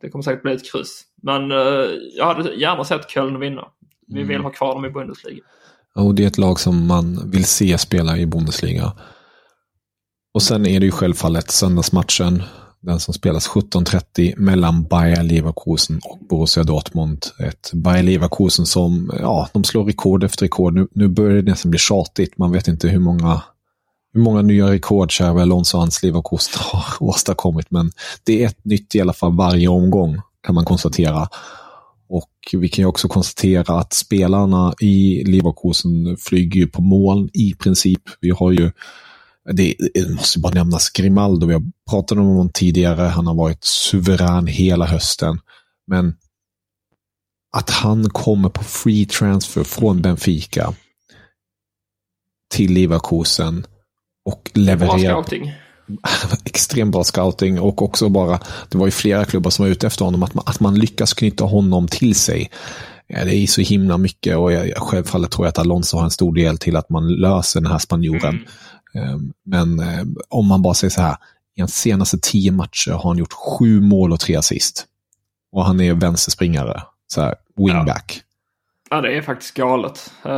det, 0.00 0.10
kommer 0.10 0.22
säkert 0.22 0.42
bli 0.42 0.52
ett 0.52 0.72
kryss. 0.72 1.04
Men 1.22 1.52
uh, 1.52 1.86
jag 2.16 2.34
hade 2.34 2.54
gärna 2.54 2.84
sett 2.84 3.10
Köln 3.10 3.40
vinna. 3.40 3.68
Vi 4.06 4.22
vill 4.22 4.30
mm. 4.30 4.44
ha 4.44 4.50
kvar 4.50 4.74
dem 4.74 4.84
i 4.84 4.90
Bundesliga. 4.90 5.44
Och 5.94 6.14
det 6.14 6.22
är 6.22 6.26
ett 6.26 6.38
lag 6.38 6.60
som 6.60 6.86
man 6.86 7.30
vill 7.30 7.44
se 7.44 7.78
spela 7.78 8.18
i 8.18 8.26
Bundesliga. 8.26 8.92
Och 10.34 10.42
sen 10.42 10.66
är 10.66 10.80
det 10.80 10.86
ju 10.86 10.92
självfallet 10.92 11.50
söndagsmatchen. 11.50 12.42
Den 12.82 13.00
som 13.00 13.14
spelas 13.14 13.48
17.30 13.48 14.34
mellan 14.36 14.84
Bayer 14.84 15.22
Leverkusen 15.22 16.00
och 16.04 16.18
Borussia 16.28 16.64
Dortmund. 16.64 17.26
Ett 17.38 17.70
Bayer 17.74 18.02
Leverkusen 18.02 18.66
som, 18.66 19.10
ja, 19.20 19.48
de 19.52 19.64
slår 19.64 19.84
rekord 19.84 20.24
efter 20.24 20.44
rekord. 20.44 20.74
Nu, 20.74 20.88
nu 20.92 21.08
börjar 21.08 21.42
det 21.42 21.50
nästan 21.50 21.70
bli 21.70 21.78
tjatigt. 21.78 22.38
Man 22.38 22.52
vet 22.52 22.68
inte 22.68 22.88
hur 22.88 22.98
många, 22.98 23.42
hur 24.12 24.20
många 24.20 24.42
nya 24.42 24.70
rekord 24.70 25.10
Xavi 25.10 25.40
Alonso 25.40 25.76
och 25.76 25.80
hans 25.80 26.02
Leverkusen 26.02 26.62
har 26.72 26.84
åstadkommit. 27.00 27.66
Men 27.70 27.90
det 28.24 28.42
är 28.42 28.46
ett 28.46 28.64
nytt 28.64 28.94
i 28.94 29.00
alla 29.00 29.12
fall 29.12 29.36
varje 29.36 29.68
omgång, 29.68 30.20
kan 30.46 30.54
man 30.54 30.64
konstatera. 30.64 31.28
Och 32.08 32.30
vi 32.52 32.68
kan 32.68 32.82
ju 32.82 32.86
också 32.86 33.08
konstatera 33.08 33.78
att 33.78 33.92
spelarna 33.92 34.74
i 34.80 35.24
Leverkusen 35.24 36.16
flyger 36.16 36.66
på 36.66 36.82
moln 36.82 37.30
i 37.32 37.54
princip. 37.54 38.02
Vi 38.20 38.30
har 38.30 38.52
ju, 38.52 38.72
det, 39.52 39.74
det 39.94 40.10
måste 40.10 40.38
bara 40.38 40.54
nämnas, 40.54 40.90
Grimaldo, 40.90 41.46
vi 41.46 41.52
har 41.52 41.62
pratat 41.90 42.18
om 42.18 42.26
honom 42.26 42.50
tidigare, 42.54 43.02
han 43.02 43.26
har 43.26 43.34
varit 43.34 43.64
suverän 43.64 44.46
hela 44.46 44.86
hösten. 44.86 45.40
Men 45.86 46.14
att 47.56 47.70
han 47.70 48.10
kommer 48.10 48.48
på 48.48 48.64
free 48.64 49.06
transfer 49.06 49.64
från 49.64 50.02
Benfica 50.02 50.74
till 52.54 52.72
Leverkusen 52.72 53.66
och 54.24 54.50
levererar 54.54 55.24
extremt 56.44 56.92
bra 56.92 57.04
scouting 57.04 57.60
och 57.60 57.82
också 57.82 58.08
bara, 58.08 58.40
det 58.68 58.78
var 58.78 58.86
ju 58.86 58.90
flera 58.90 59.24
klubbar 59.24 59.50
som 59.50 59.64
var 59.64 59.70
ute 59.70 59.86
efter 59.86 60.04
honom, 60.04 60.22
att 60.22 60.34
man, 60.34 60.44
att 60.46 60.60
man 60.60 60.74
lyckas 60.74 61.14
knyta 61.14 61.44
honom 61.44 61.88
till 61.88 62.14
sig. 62.14 62.50
Det 63.08 63.34
är 63.34 63.46
så 63.46 63.60
himla 63.60 63.98
mycket 63.98 64.36
och 64.36 64.52
jag, 64.52 64.76
självfallet 64.76 65.30
tror 65.30 65.46
jag 65.46 65.50
att 65.50 65.58
Alonso 65.58 65.96
har 65.96 66.04
en 66.04 66.10
stor 66.10 66.34
del 66.34 66.58
till 66.58 66.76
att 66.76 66.90
man 66.90 67.08
löser 67.08 67.60
den 67.60 67.70
här 67.70 67.78
spanjoren. 67.78 68.34
Mm. 68.34 68.44
Ehm, 68.94 69.32
men 69.44 69.80
eh, 69.80 70.04
om 70.28 70.46
man 70.46 70.62
bara 70.62 70.74
säger 70.74 70.90
så 70.90 71.02
här, 71.02 71.16
i 71.56 71.60
hans 71.60 71.74
senaste 71.74 72.18
tio 72.18 72.52
matcher 72.52 72.90
har 72.90 73.10
han 73.10 73.18
gjort 73.18 73.32
sju 73.32 73.80
mål 73.80 74.12
och 74.12 74.20
tre 74.20 74.36
assist. 74.36 74.86
Och 75.52 75.64
han 75.64 75.80
är 75.80 75.94
vänsterspringare, 75.94 76.82
så 77.06 77.20
här, 77.20 77.34
wingback. 77.56 78.12
Ja. 78.16 78.26
Ja, 78.92 79.00
det 79.00 79.16
är 79.16 79.22
faktiskt 79.22 79.54
galet. 79.54 80.12
Uh, 80.26 80.32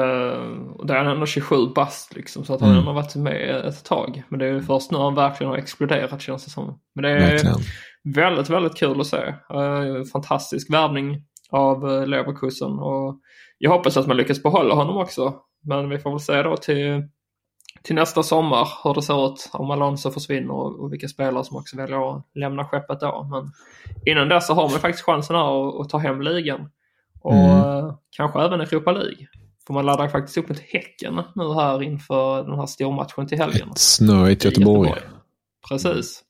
det 0.84 0.94
är 0.94 1.04
ändå 1.04 1.26
27 1.26 1.56
bast 1.74 2.14
liksom, 2.14 2.44
så 2.44 2.54
att 2.54 2.60
han 2.60 2.70
mm. 2.70 2.84
har 2.84 2.94
varit 2.94 3.14
med 3.14 3.66
ett 3.66 3.84
tag. 3.84 4.22
Men 4.28 4.38
det 4.38 4.46
är 4.46 4.60
först 4.60 4.90
nu 4.90 4.98
han 4.98 5.14
verkligen 5.14 5.50
har 5.50 5.58
exploderat 5.58 6.20
känns 6.20 6.44
det 6.44 6.50
som. 6.50 6.80
Men 6.94 7.02
det 7.02 7.10
är 7.10 7.20
verkligen. 7.20 7.56
väldigt, 8.04 8.50
väldigt 8.50 8.76
kul 8.76 9.00
att 9.00 9.06
se. 9.06 9.34
Uh, 9.54 10.04
fantastisk 10.12 10.72
värvning 10.72 11.22
av 11.50 11.84
uh, 11.84 12.06
Leverkusen 12.06 12.70
och 12.70 13.20
jag 13.58 13.70
hoppas 13.70 13.96
att 13.96 14.06
man 14.06 14.16
lyckas 14.16 14.42
behålla 14.42 14.74
honom 14.74 14.96
också. 14.96 15.34
Men 15.64 15.88
vi 15.88 15.98
får 15.98 16.10
väl 16.10 16.20
se 16.20 16.42
då 16.42 16.56
till, 16.56 17.08
till 17.82 17.94
nästa 17.94 18.22
sommar 18.22 18.68
hur 18.84 18.94
det 18.94 19.02
ser 19.02 19.26
ut 19.26 19.50
om 19.52 19.70
Alonso 19.70 20.10
försvinner 20.10 20.54
och, 20.54 20.80
och 20.80 20.92
vilka 20.92 21.08
spelare 21.08 21.44
som 21.44 21.56
också 21.56 21.76
väljer 21.76 22.16
att 22.16 22.26
lämna 22.34 22.64
skeppet 22.64 23.00
då. 23.00 23.28
Men 23.30 23.52
innan 24.06 24.28
dess 24.28 24.46
så 24.46 24.54
har 24.54 24.70
man 24.70 24.80
faktiskt 24.80 25.04
chansen 25.04 25.36
här 25.36 25.68
att, 25.68 25.80
att 25.80 25.88
ta 25.88 25.98
hem 25.98 26.22
ligan. 26.22 26.70
Och 27.20 27.34
mm. 27.34 27.84
Eh, 27.84 27.94
kanske 28.10 28.40
även 28.42 28.60
Europa 28.60 28.92
League. 28.92 29.26
För 29.66 29.74
man 29.74 29.86
laddar 29.86 30.08
faktiskt 30.08 30.38
upp 30.38 30.48
mot 30.48 30.58
Häcken 30.58 31.22
nu 31.34 31.54
här 31.54 31.82
inför 31.82 32.42
den 32.42 32.58
här 32.58 32.66
stormatchen 32.66 33.26
till 33.26 33.38
helgen. 33.38 33.70
Ett 33.70 33.78
snöigt 33.78 34.44
Göteborg. 34.44 34.88
Göteborg. 34.88 35.10
Precis. 35.68 36.22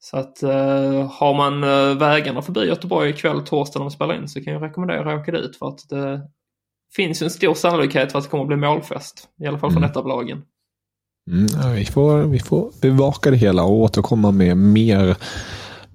Så 0.00 0.16
att 0.16 0.42
uh, 0.42 1.12
har 1.12 1.34
man 1.34 1.64
uh, 1.64 1.98
vägarna 1.98 2.42
förbi 2.42 2.60
Göteborg 2.60 3.10
ikväll, 3.10 3.42
torsdag 3.42 3.78
när 3.78 3.84
man 3.84 3.90
spelar 3.90 4.14
in 4.14 4.28
så 4.28 4.44
kan 4.44 4.52
jag 4.52 4.62
rekommendera 4.62 5.14
att 5.14 5.20
åka 5.20 5.32
dit 5.32 5.56
för 5.56 5.68
att 5.68 5.88
det 5.88 6.22
finns 6.96 7.22
en 7.22 7.30
stor 7.30 7.54
sannolikhet 7.54 8.12
för 8.12 8.18
att 8.18 8.24
det 8.24 8.30
kommer 8.30 8.44
att 8.44 8.48
bli 8.48 8.56
målfest. 8.56 9.28
I 9.40 9.46
alla 9.46 9.58
fall 9.58 9.70
från 9.70 9.82
mm. 9.82 9.90
ett 9.90 9.96
av 9.96 10.06
lagen. 10.06 10.42
Mm, 11.30 11.74
vi, 11.74 11.84
får, 11.84 12.22
vi 12.22 12.38
får 12.38 12.72
bevaka 12.80 13.30
det 13.30 13.36
hela 13.36 13.62
och 13.62 13.72
återkomma 13.72 14.30
med 14.30 14.56
mer 14.56 15.16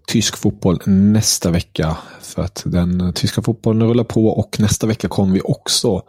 tysk 0.08 0.38
fotboll 0.38 0.80
nästa 0.86 1.52
vecka. 1.52 1.98
För 2.22 2.42
att 2.42 2.64
den 2.66 3.14
tyska 3.14 3.42
fotbollen 3.42 3.88
rullar 3.88 4.04
på 4.04 4.28
och 4.28 4.60
nästa 4.60 4.88
vecka 4.88 5.08
kommer 5.08 5.34
vi 5.34 5.42
också 5.42 6.02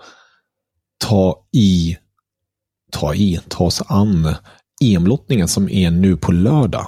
ta 0.99 1.47
i, 1.53 1.97
ta 2.93 3.15
i, 3.15 3.41
ta 3.49 3.65
oss 3.65 3.83
an 3.87 4.35
EM-lottningen 4.83 5.49
som 5.49 5.69
är 5.69 5.91
nu 5.91 6.17
på 6.17 6.33
lördag. 6.33 6.87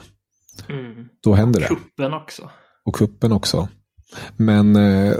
Mm. 0.68 1.08
Då 1.22 1.34
händer 1.34 1.60
det. 1.60 1.66
Kuppen 1.66 2.14
också. 2.14 2.50
Och 2.84 2.94
kuppen 2.94 3.32
också. 3.32 3.68
Men 4.36 4.76
eh, 4.76 5.14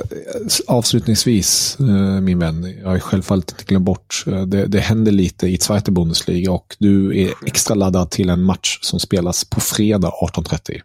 avslutningsvis, 0.66 1.76
eh, 1.80 2.20
min 2.20 2.38
vän, 2.38 2.74
jag 2.82 2.88
har 2.88 2.98
självfallet 2.98 3.50
inte 3.50 3.64
glömt 3.64 3.84
bort, 3.84 4.24
eh, 4.26 4.42
det, 4.42 4.66
det 4.66 4.80
händer 4.80 5.12
lite 5.12 5.46
i 5.46 5.58
Zweite 5.58 5.92
Bundesliga 5.92 6.52
och 6.52 6.76
du 6.78 7.22
är 7.22 7.32
extra 7.46 7.74
laddad 7.74 8.10
till 8.10 8.30
en 8.30 8.42
match 8.42 8.78
som 8.82 9.00
spelas 9.00 9.44
på 9.44 9.60
fredag 9.60 10.12
18.30. 10.22 10.80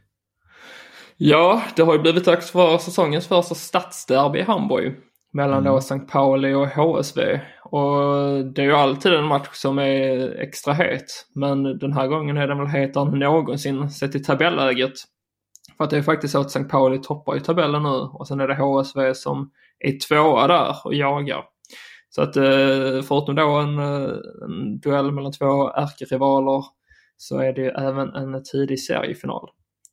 Ja, 1.18 1.62
det 1.76 1.82
har 1.82 1.94
ju 1.94 2.00
blivit 2.00 2.26
dags 2.26 2.52
för 2.52 2.78
säsongens 2.78 3.28
första 3.28 3.56
stadsderby 3.56 4.40
i 4.40 4.44
Hamburg. 4.44 4.96
Mellan 5.34 5.60
mm. 5.60 5.74
då 5.74 5.78
St. 5.78 6.00
Pauli 6.00 6.54
och 6.54 6.68
HSV. 6.68 7.40
Och 7.64 7.94
det 8.54 8.62
är 8.62 8.66
ju 8.66 8.74
alltid 8.74 9.14
en 9.14 9.26
match 9.26 9.50
som 9.54 9.80
är 9.80 10.36
extra 10.42 10.74
het. 10.74 11.26
Men 11.36 11.64
den 11.64 11.94
här 11.94 12.08
gången 12.08 12.38
är 12.38 12.48
den 12.48 12.58
väl 12.58 12.68
hetare 12.68 13.10
än 13.10 13.20
någonsin 13.20 13.90
sett 13.90 14.16
i 14.16 14.20
tabelläget. 14.20 14.94
För 15.82 15.86
att 15.86 15.90
det 15.90 15.98
är 15.98 16.02
faktiskt 16.02 16.32
så 16.32 16.40
att 16.40 16.48
St. 16.48 16.64
Pauli 16.64 17.02
toppar 17.02 17.38
i 17.38 17.40
tabellen 17.40 17.84
nu 17.84 17.90
och 17.90 18.28
sen 18.28 18.40
är 18.40 18.48
det 18.48 18.56
HSV 18.56 19.14
som 19.14 19.52
är 19.80 20.00
tvåa 20.00 20.48
där 20.48 20.76
och 20.86 20.94
jagar. 20.94 21.44
Så 22.10 22.22
att 22.22 22.36
eh, 22.36 23.02
förutom 23.08 23.36
då 23.36 23.50
en, 23.50 23.80
eh, 23.80 24.10
en 24.44 24.80
duell 24.80 25.12
mellan 25.12 25.32
två 25.32 25.70
ärkerivaler 25.74 26.64
så 27.18 27.40
är 27.40 27.54
det 27.54 27.62
ju 27.62 27.68
även 27.68 28.16
en 28.16 28.44
tidig 28.44 28.80
seriefinal. 28.80 29.50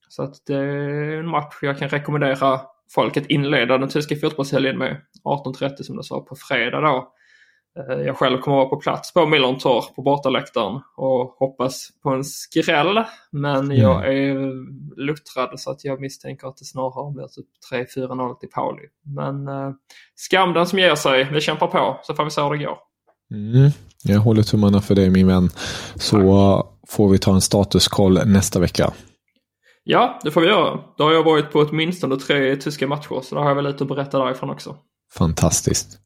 Så 0.09 0.23
att 0.23 0.35
det 0.47 0.55
är 0.55 1.19
en 1.19 1.29
match 1.29 1.59
jag 1.63 1.79
kan 1.79 1.89
rekommendera 1.89 2.61
folk 2.95 3.17
att 3.17 3.27
inleda 3.27 3.79
den 3.79 3.89
tyska 3.89 4.17
fotbollshelgen 4.17 4.79
med. 4.79 5.01
18.30 5.25 5.83
som 5.83 5.97
du 5.97 6.03
sa 6.03 6.21
på 6.21 6.37
fredag 6.37 6.81
då. 6.81 7.13
Eh, 7.79 8.01
jag 8.07 8.17
själv 8.17 8.39
kommer 8.39 8.57
vara 8.57 8.69
på 8.69 8.77
plats 8.77 9.13
på 9.13 9.27
Millontor 9.27 9.85
på 9.97 10.03
bortaläktaren 10.03 10.81
och 10.97 11.37
hoppas 11.39 11.89
på 12.03 12.11
en 12.11 12.25
skräll. 12.25 13.05
Men 13.31 13.65
mm. 13.65 13.77
jag 13.77 14.15
är 14.15 14.35
luttrad 15.01 15.61
så 15.61 15.71
att 15.71 15.85
jag 15.85 16.01
misstänker 16.01 16.47
att 16.47 16.57
det 16.57 16.65
snarare 16.65 17.13
blir 17.13 17.27
typ 17.27 17.47
3-4-0 17.97 18.35
till 18.35 18.49
Pauli. 18.49 18.83
Men 19.17 19.49
eh, 19.49 19.71
skam 20.15 20.53
den 20.53 20.67
som 20.67 20.79
ger 20.79 20.95
sig. 20.95 21.29
Vi 21.33 21.41
kämpar 21.41 21.67
på 21.67 22.01
så 22.03 22.15
får 22.15 22.25
vi 22.25 22.31
se 22.31 22.43
hur 22.43 22.51
det 22.51 22.65
går. 22.65 22.79
Mm. 23.35 23.71
Jag 24.05 24.21
håller 24.21 24.43
tummarna 24.43 24.81
för 24.81 24.95
dig 24.95 25.11
min 25.11 25.27
vän. 25.27 25.51
Så 25.95 26.17
Tack. 26.17 26.91
får 26.91 27.09
vi 27.09 27.19
ta 27.19 27.35
en 27.35 27.41
statuskoll 27.41 28.21
nästa 28.27 28.61
vecka. 28.61 28.93
Ja, 29.85 30.21
det 30.25 30.31
får 30.31 30.41
vi 30.41 30.47
göra. 30.47 30.81
Då 30.99 31.05
har 31.05 31.13
jag 31.13 31.25
varit 31.25 31.53
på 31.53 31.59
åtminstone 31.59 32.17
tre 32.17 32.57
tyska 32.57 32.87
matcher, 32.87 33.21
så 33.23 33.35
då 33.35 33.41
har 33.41 33.49
jag 33.49 33.55
väl 33.55 33.65
lite 33.65 33.85
att 33.85 33.89
berätta 33.89 34.19
därifrån 34.19 34.51
också. 34.51 34.77
Fantastiskt. 35.15 35.99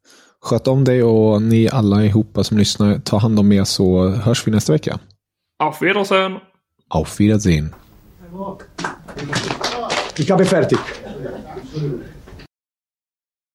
Sköt 0.45 0.69
om 0.69 0.85
dig 0.85 1.03
och 1.03 1.43
ni 1.43 1.69
alla 1.69 2.05
ihop 2.05 2.39
som 2.43 2.59
lyssnar, 2.59 2.99
ta 2.99 3.19
hand 3.19 3.39
om 3.39 3.53
er 3.53 3.65
så 3.65 4.09
hörs 4.09 4.47
vi 4.47 4.51
nästa 4.51 4.73
vecka. 4.73 4.99
Auf 5.59 5.83
Wiedersehen! 5.83 6.39
Auf 6.89 7.21
Wiedersehen! 7.21 7.75
Ich 10.17 10.31
habe 10.31 10.45
fertig. 10.45 10.79